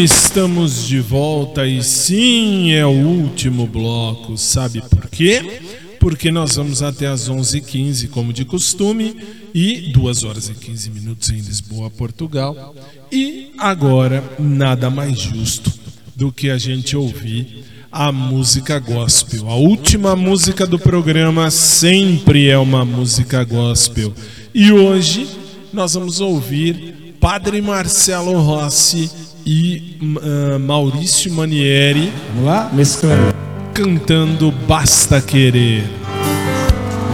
Estamos 0.03 0.85
de 0.85 0.99
volta 0.99 1.65
e 1.65 1.81
sim, 1.81 2.73
é 2.73 2.85
o 2.85 2.89
último 2.89 3.65
bloco. 3.65 4.37
Sabe 4.37 4.81
por 4.81 5.07
quê? 5.09 5.61
Porque 5.97 6.29
nós 6.29 6.57
vamos 6.57 6.83
até 6.83 7.07
as 7.07 7.29
11h15, 7.29 8.09
como 8.09 8.33
de 8.33 8.43
costume, 8.43 9.15
e 9.53 9.93
2 9.93 10.23
horas 10.23 10.49
e 10.49 10.53
15 10.53 10.89
minutos 10.89 11.29
em 11.29 11.37
Lisboa, 11.37 11.89
Portugal. 11.89 12.75
E 13.09 13.53
agora, 13.57 14.21
nada 14.37 14.89
mais 14.89 15.17
justo 15.17 15.71
do 16.13 16.33
que 16.33 16.49
a 16.49 16.57
gente 16.57 16.97
ouvir 16.97 17.63
a 17.89 18.11
música 18.11 18.79
gospel. 18.79 19.49
A 19.49 19.55
última 19.55 20.17
música 20.17 20.67
do 20.67 20.77
programa 20.77 21.49
sempre 21.49 22.49
é 22.49 22.57
uma 22.57 22.83
música 22.83 23.41
gospel. 23.45 24.13
E 24.53 24.69
hoje 24.69 25.25
nós 25.71 25.93
vamos 25.93 26.19
ouvir 26.19 27.15
Padre 27.21 27.61
Marcelo 27.61 28.33
Rossi 28.41 29.09
e 29.45 29.97
ah, 30.21 30.59
Maurício 30.59 31.31
Manieri. 31.33 32.11
Vamos 32.29 32.45
lá? 32.45 32.69
Mesclando. 32.73 33.33
Cantando 33.73 34.51
Basta 34.67 35.21
Querer. 35.21 35.83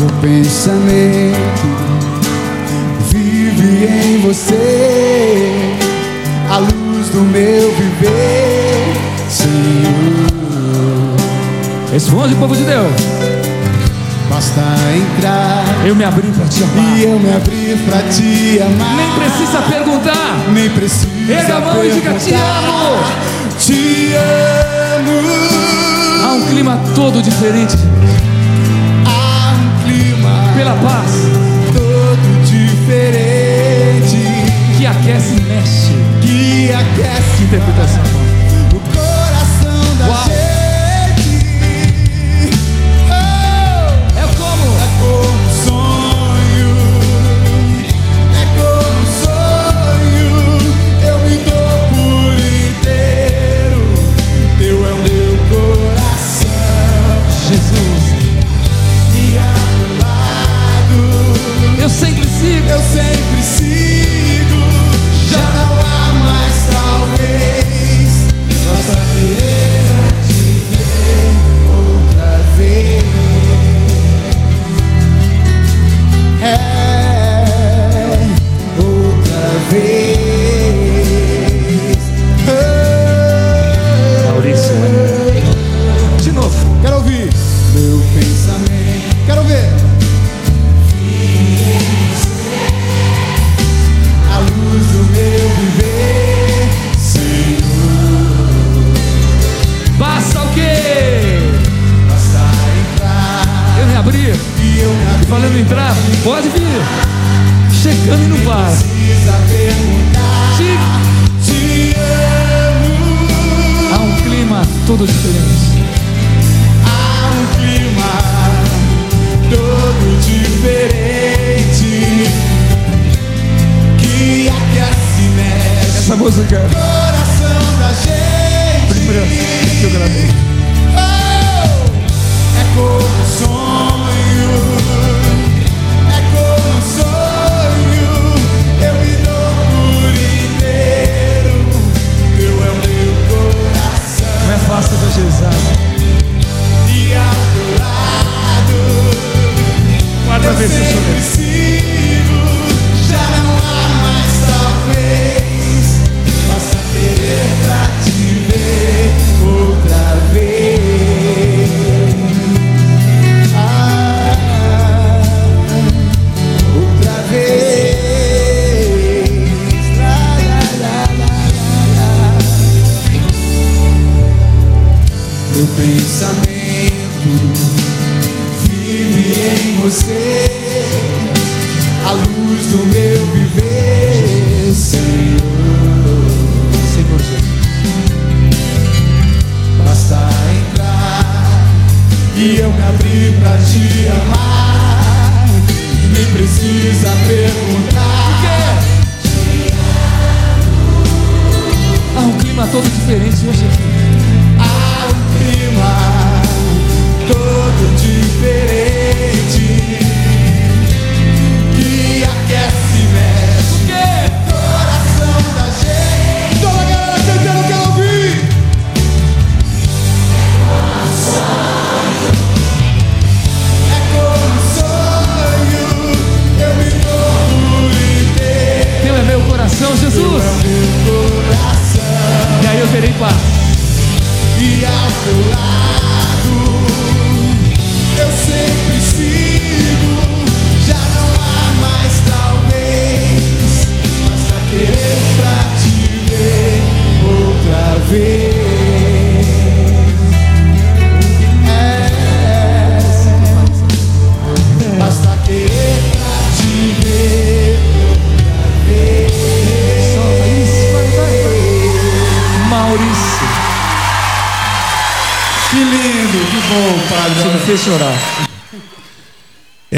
O 0.01 0.21
pensamento 0.21 1.39
vive 3.09 3.85
em 3.85 4.17
você, 4.21 5.51
a 6.49 6.57
luz 6.59 7.09
do 7.09 7.21
meu 7.21 7.71
viver, 7.71 8.93
Senhor. 9.29 10.29
Responde, 11.91 12.35
povo 12.35 12.55
de 12.55 12.63
Deus. 12.63 13.28
Entrar. 14.39 15.65
Eu 15.85 15.93
me 15.93 16.05
abri 16.05 16.31
pra 16.31 16.45
te 16.45 16.63
amar. 16.63 16.97
E 16.97 17.03
eu 17.03 17.19
me 17.19 17.29
abri 17.29 17.77
pra 17.85 18.01
te 18.03 18.57
amar. 18.61 18.95
Nem 18.95 19.11
precisa 19.19 19.61
perguntar. 19.63 20.45
Nem 20.53 20.69
precisa. 20.69 21.09
Erga 21.29 21.57
a 21.57 21.59
mão 21.59 21.83
e 21.83 21.91
diga 21.91 22.13
te 22.13 22.33
amo. 22.33 23.03
Te 23.59 24.13
amo. 24.15 25.11
Há 26.23 26.31
um 26.31 26.45
clima 26.45 26.79
todo 26.95 27.21
diferente. 27.21 27.75
Há 29.05 29.51
um 29.55 29.83
clima. 29.83 30.53
Pela 30.55 30.73
paz. 30.75 31.11
Todo 31.73 32.41
diferente. 32.45 34.23
Que 34.77 34.85
aquece 34.85 35.35
e 35.35 35.41
mexe. 35.41 35.91
Que 36.21 36.71
aquece. 36.71 37.37
Que 37.37 37.43
interpretação. 37.43 38.18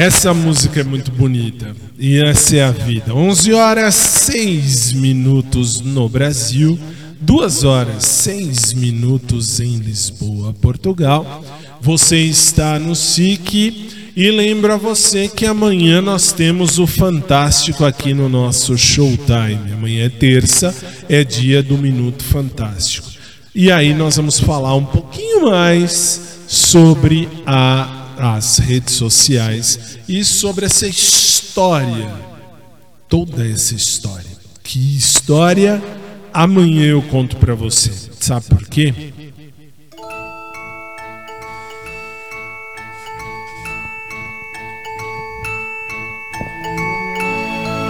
Essa 0.02 0.34
música 0.34 0.80
é 0.80 0.82
muito 0.82 1.12
bonita 1.12 1.76
e 1.96 2.18
essa 2.18 2.56
é 2.56 2.64
a 2.64 2.72
vida. 2.72 3.14
11 3.14 3.52
horas 3.52 3.94
6 3.94 4.94
minutos 4.94 5.80
no 5.80 6.08
Brasil, 6.08 6.76
2 7.20 7.62
horas 7.62 8.04
6 8.04 8.72
minutos 8.72 9.60
em 9.60 9.76
Lisboa, 9.76 10.52
Portugal. 10.54 11.44
Você 11.80 12.18
está 12.18 12.80
no 12.80 12.96
SIC 12.96 14.12
e 14.16 14.30
lembro 14.32 14.72
a 14.72 14.76
você 14.76 15.28
que 15.28 15.46
amanhã 15.46 16.02
nós 16.02 16.32
temos 16.32 16.80
o 16.80 16.86
Fantástico 16.88 17.84
aqui 17.84 18.12
no 18.12 18.28
nosso 18.28 18.76
Showtime. 18.76 19.72
Amanhã 19.72 20.06
é 20.06 20.08
terça, 20.08 20.74
é 21.08 21.22
dia 21.22 21.62
do 21.62 21.78
Minuto 21.78 22.24
Fantástico. 22.24 23.08
E 23.54 23.70
aí 23.70 23.94
nós 23.94 24.16
vamos 24.16 24.40
falar 24.40 24.74
um 24.74 24.84
pouquinho 24.84 25.42
mais 25.42 26.40
sobre 26.48 27.28
a 27.46 28.01
as 28.18 28.58
redes 28.58 28.94
sociais 28.94 29.98
e 30.08 30.24
sobre 30.24 30.66
essa 30.66 30.86
história, 30.86 32.10
toda 33.08 33.46
essa 33.46 33.74
história. 33.74 34.30
Que 34.62 34.96
história 34.96 35.82
amanhã 36.32 36.86
eu 36.86 37.02
conto 37.02 37.36
para 37.36 37.54
você. 37.54 37.90
Sabe 38.18 38.46
por 38.46 38.66
quê? 38.66 38.94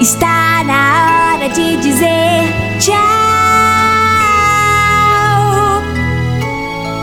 Está 0.01 0.65
na 0.65 1.37
hora 1.37 1.49
de 1.49 1.77
dizer 1.77 2.53
tchau. 2.81 3.23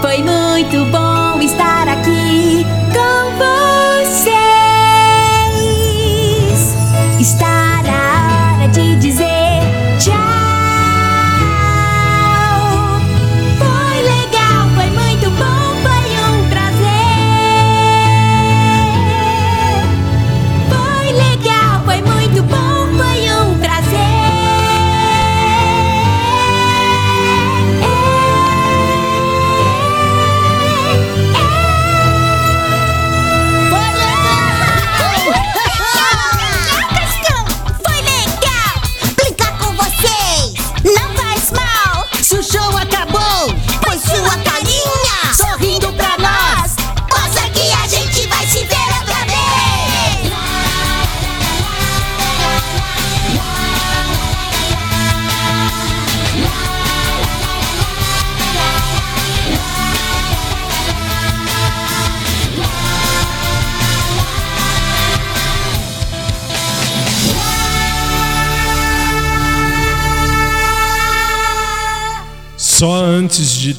Foi 0.02 0.18
muito 0.18 0.86
bom 0.92 1.40
estar 1.42 1.88
aqui 1.88 2.79
com 3.00 3.69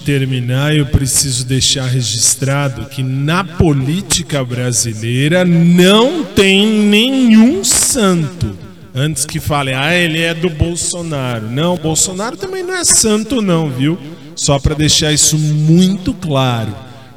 terminar, 0.05 0.75
eu 0.75 0.87
preciso 0.87 1.45
deixar 1.45 1.87
registrado 1.87 2.87
que 2.87 3.03
na 3.03 3.45
política 3.45 4.45
brasileira 4.45 5.45
não 5.45 6.25
tem 6.25 6.67
nenhum 6.67 7.63
santo. 7.63 8.57
Antes 8.95 9.25
que 9.25 9.39
falem, 9.39 9.75
ah, 9.75 9.95
ele 9.95 10.21
é 10.21 10.35
do 10.35 10.51
Bolsonaro. 10.51 11.49
Não, 11.49 11.77
Bolsonaro 11.77 12.37
também 12.37 12.63
não 12.63 12.75
é 12.75 12.85
santo, 12.85 13.41
não, 13.41 13.71
viu? 13.71 13.97
Só 14.35 14.59
para 14.59 14.75
deixar 14.75 15.13
isso 15.13 15.39
muito 15.39 16.13
claro. 16.13 16.75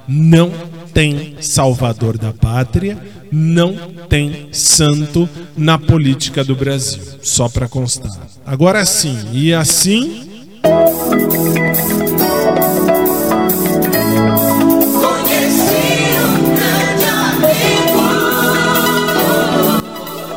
Não 0.07 0.51
tem 0.93 1.35
salvador 1.41 2.17
da 2.17 2.31
pátria, 2.31 2.97
não 3.31 3.75
tem 4.07 4.49
santo 4.51 5.27
na 5.57 5.79
política 5.79 6.43
do 6.43 6.55
Brasil. 6.55 7.01
Só 7.23 7.49
para 7.49 7.67
constar. 7.67 8.11
Agora 8.45 8.85
sim, 8.85 9.17
e 9.31 9.53
assim 9.53 10.29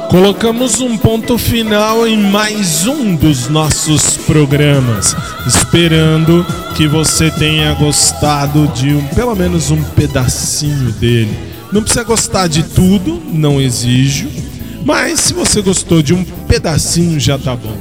Colocamos 0.08 0.80
um 0.80 0.96
ponto 0.96 1.36
final 1.36 2.06
em 2.06 2.16
mais 2.16 2.86
um 2.86 3.14
dos 3.16 3.48
nossos 3.48 4.16
programas, 4.18 5.16
esperando 5.46 6.46
que 6.76 6.86
você 6.86 7.28
tenha 7.30 7.74
gostado 7.74 8.68
de 8.68 8.94
um, 8.94 9.04
pelo 9.08 9.34
menos 9.34 9.72
um 9.72 9.82
pedacinho 9.82 10.92
dele. 10.92 11.36
Não 11.72 11.82
precisa 11.82 12.04
gostar 12.04 12.46
de 12.46 12.62
tudo, 12.62 13.20
não 13.32 13.60
exijo, 13.60 14.28
mas 14.84 15.18
se 15.20 15.32
você 15.34 15.60
gostou 15.60 16.00
de 16.00 16.14
um 16.14 16.22
pedacinho 16.22 17.18
já 17.18 17.36
tá 17.36 17.56
bom. 17.56 17.76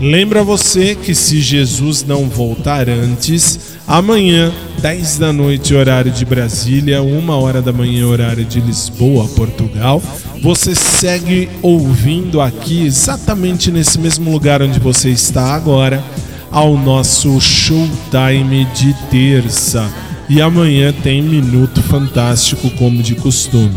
Lembra 0.00 0.42
você 0.42 0.96
que 0.96 1.14
se 1.14 1.40
Jesus 1.40 2.04
não 2.04 2.28
voltar 2.28 2.88
antes, 2.88 3.76
amanhã, 3.86 4.52
10 4.80 5.18
da 5.18 5.30
noite, 5.30 5.74
horário 5.74 6.10
de 6.10 6.24
Brasília, 6.24 7.02
1 7.02 7.28
hora 7.28 7.60
da 7.60 7.70
manhã, 7.70 8.06
horário 8.06 8.46
de 8.46 8.60
Lisboa, 8.60 9.28
Portugal, 9.28 10.02
você 10.42 10.74
segue 10.74 11.50
ouvindo 11.60 12.40
aqui, 12.40 12.86
exatamente 12.86 13.70
nesse 13.70 13.98
mesmo 13.98 14.32
lugar 14.32 14.62
onde 14.62 14.80
você 14.80 15.10
está 15.10 15.54
agora, 15.54 16.02
ao 16.50 16.78
nosso 16.78 17.38
showtime 17.38 18.64
de 18.74 18.94
terça. 19.10 19.86
E 20.30 20.40
amanhã 20.40 20.94
tem 21.02 21.20
Minuto 21.20 21.82
Fantástico, 21.82 22.70
como 22.70 23.02
de 23.02 23.14
costume. 23.16 23.76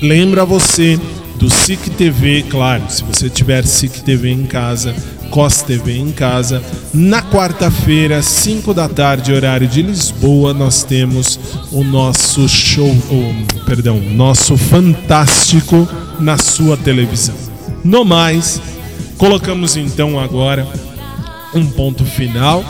Lembra 0.00 0.44
você 0.44 0.96
do 1.40 1.50
SIC 1.50 1.90
TV, 1.90 2.44
claro, 2.48 2.84
se 2.88 3.02
você 3.02 3.28
tiver 3.28 3.66
SIC 3.66 4.00
TV 4.02 4.30
em 4.30 4.46
casa, 4.46 4.94
COS 5.30 5.62
TV 5.62 5.98
em 5.98 6.10
casa. 6.10 6.62
Na 6.92 7.22
quarta-feira, 7.22 8.22
5 8.22 8.72
da 8.72 8.88
tarde, 8.88 9.32
horário 9.32 9.68
de 9.68 9.82
Lisboa, 9.82 10.54
nós 10.54 10.82
temos 10.82 11.38
o 11.70 11.84
nosso 11.84 12.48
show, 12.48 12.94
oh, 13.10 13.64
perdão, 13.64 14.00
nosso 14.00 14.56
fantástico 14.56 15.88
na 16.18 16.38
sua 16.38 16.76
televisão. 16.76 17.34
No 17.84 18.04
mais, 18.04 18.60
colocamos 19.18 19.76
então 19.76 20.18
agora 20.18 20.66
um 21.54 21.66
ponto 21.66 22.04
final. 22.04 22.64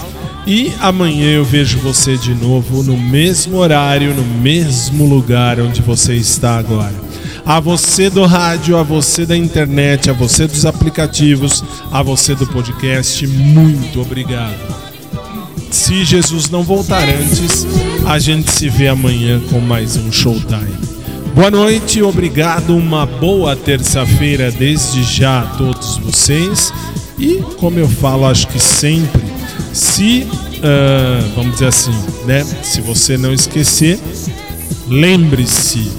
E 0.46 0.72
amanhã 0.80 1.32
eu 1.32 1.44
vejo 1.44 1.78
você 1.80 2.16
de 2.16 2.32
novo 2.32 2.84
no 2.84 2.96
mesmo 2.96 3.56
horário, 3.56 4.14
no 4.14 4.22
mesmo 4.22 5.04
lugar 5.04 5.58
onde 5.58 5.82
você 5.82 6.14
está 6.14 6.56
agora. 6.56 7.05
A 7.46 7.60
você 7.60 8.10
do 8.10 8.26
rádio, 8.26 8.76
a 8.76 8.82
você 8.82 9.24
da 9.24 9.36
internet, 9.36 10.10
a 10.10 10.12
você 10.12 10.48
dos 10.48 10.66
aplicativos, 10.66 11.62
a 11.92 12.02
você 12.02 12.34
do 12.34 12.44
podcast, 12.44 13.24
muito 13.24 14.00
obrigado. 14.00 14.58
Se 15.70 16.04
Jesus 16.04 16.50
não 16.50 16.64
voltar 16.64 17.08
antes, 17.08 17.64
a 18.04 18.18
gente 18.18 18.50
se 18.50 18.68
vê 18.68 18.88
amanhã 18.88 19.40
com 19.48 19.60
mais 19.60 19.96
um 19.96 20.10
Showtime. 20.10 20.74
Boa 21.36 21.48
noite, 21.48 22.02
obrigado, 22.02 22.76
uma 22.76 23.06
boa 23.06 23.54
terça-feira 23.54 24.50
desde 24.50 25.04
já 25.04 25.42
a 25.42 25.46
todos 25.56 25.98
vocês. 25.98 26.72
E 27.16 27.44
como 27.58 27.78
eu 27.78 27.88
falo, 27.88 28.26
acho 28.26 28.48
que 28.48 28.58
sempre, 28.58 29.22
se, 29.72 30.26
ah, 30.64 31.24
vamos 31.36 31.52
dizer 31.52 31.66
assim, 31.66 31.94
né? 32.24 32.42
Se 32.64 32.80
você 32.80 33.16
não 33.16 33.32
esquecer, 33.32 34.00
lembre-se. 34.88 35.92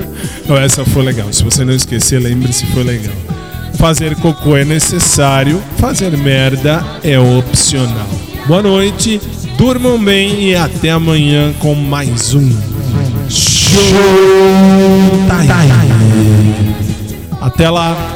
Essa 0.54 0.84
foi 0.84 1.02
legal. 1.02 1.32
Se 1.32 1.42
você 1.42 1.64
não 1.64 1.74
esquecer, 1.74 2.20
lembre-se, 2.20 2.66
foi 2.66 2.84
legal. 2.84 3.14
Fazer 3.78 4.14
cocô 4.16 4.56
é 4.56 4.64
necessário, 4.64 5.62
fazer 5.78 6.16
merda 6.16 6.84
é 7.02 7.18
opcional. 7.18 8.08
Boa 8.46 8.62
noite, 8.62 9.20
durmam 9.58 10.02
bem 10.02 10.50
e 10.50 10.54
até 10.54 10.90
amanhã 10.90 11.52
com 11.58 11.74
mais 11.74 12.34
um 12.34 12.48
Show. 13.28 13.80
Até 17.40 17.68
lá. 17.68 18.15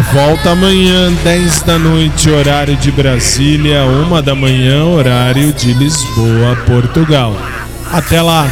volta 0.00 0.50
amanhã, 0.50 1.12
10 1.22 1.62
da 1.62 1.78
noite, 1.78 2.30
horário 2.30 2.76
de 2.76 2.90
Brasília, 2.90 3.84
1 3.84 4.22
da 4.22 4.34
manhã, 4.34 4.84
horário 4.84 5.52
de 5.52 5.72
Lisboa, 5.72 6.56
Portugal. 6.66 7.36
Até 7.92 8.20
lá! 8.20 8.48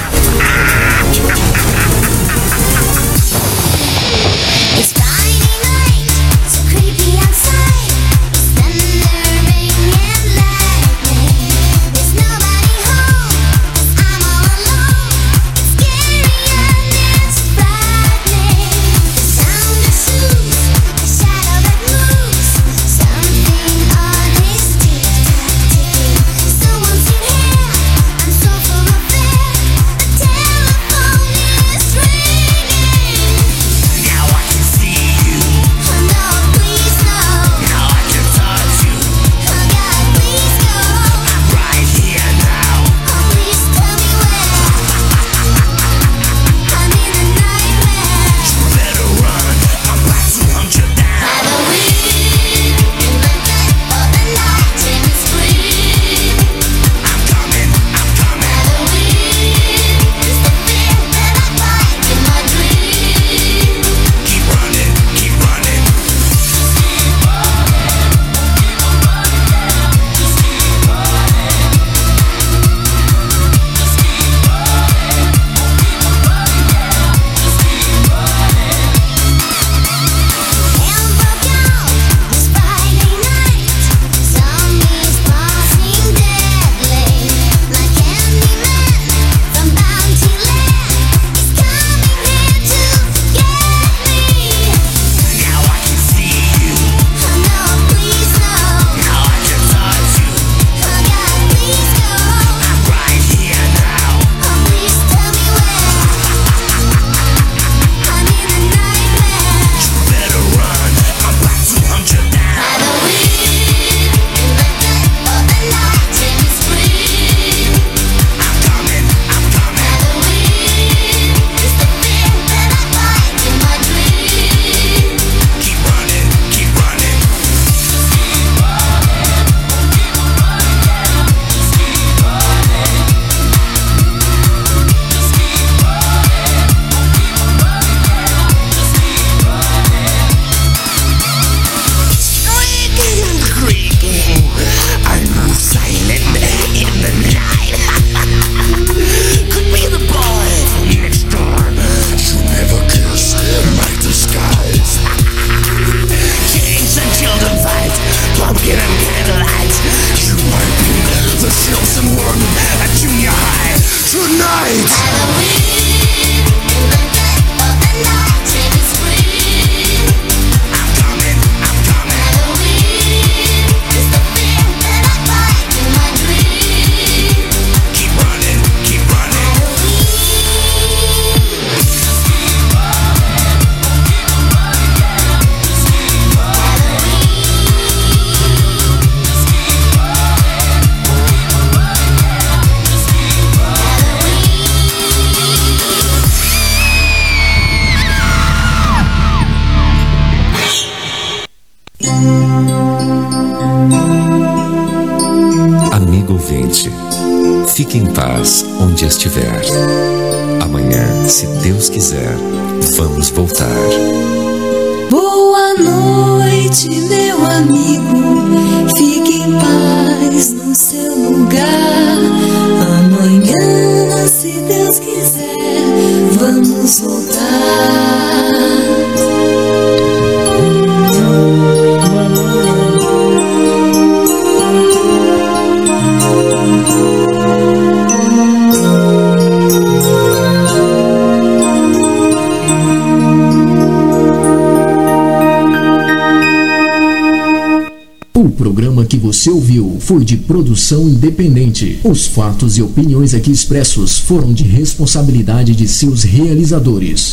independente. 251.01 252.01
Os 252.05 252.27
fatos 252.27 252.79
e 252.79 252.83
opiniões 252.83 253.35
aqui 253.35 253.51
expressos 253.51 254.19
foram 254.19 254.53
de 254.53 254.65
responsabilidade 254.65 255.75
de 255.75 255.89
seus 255.89 256.23
realizadores. 256.23 257.21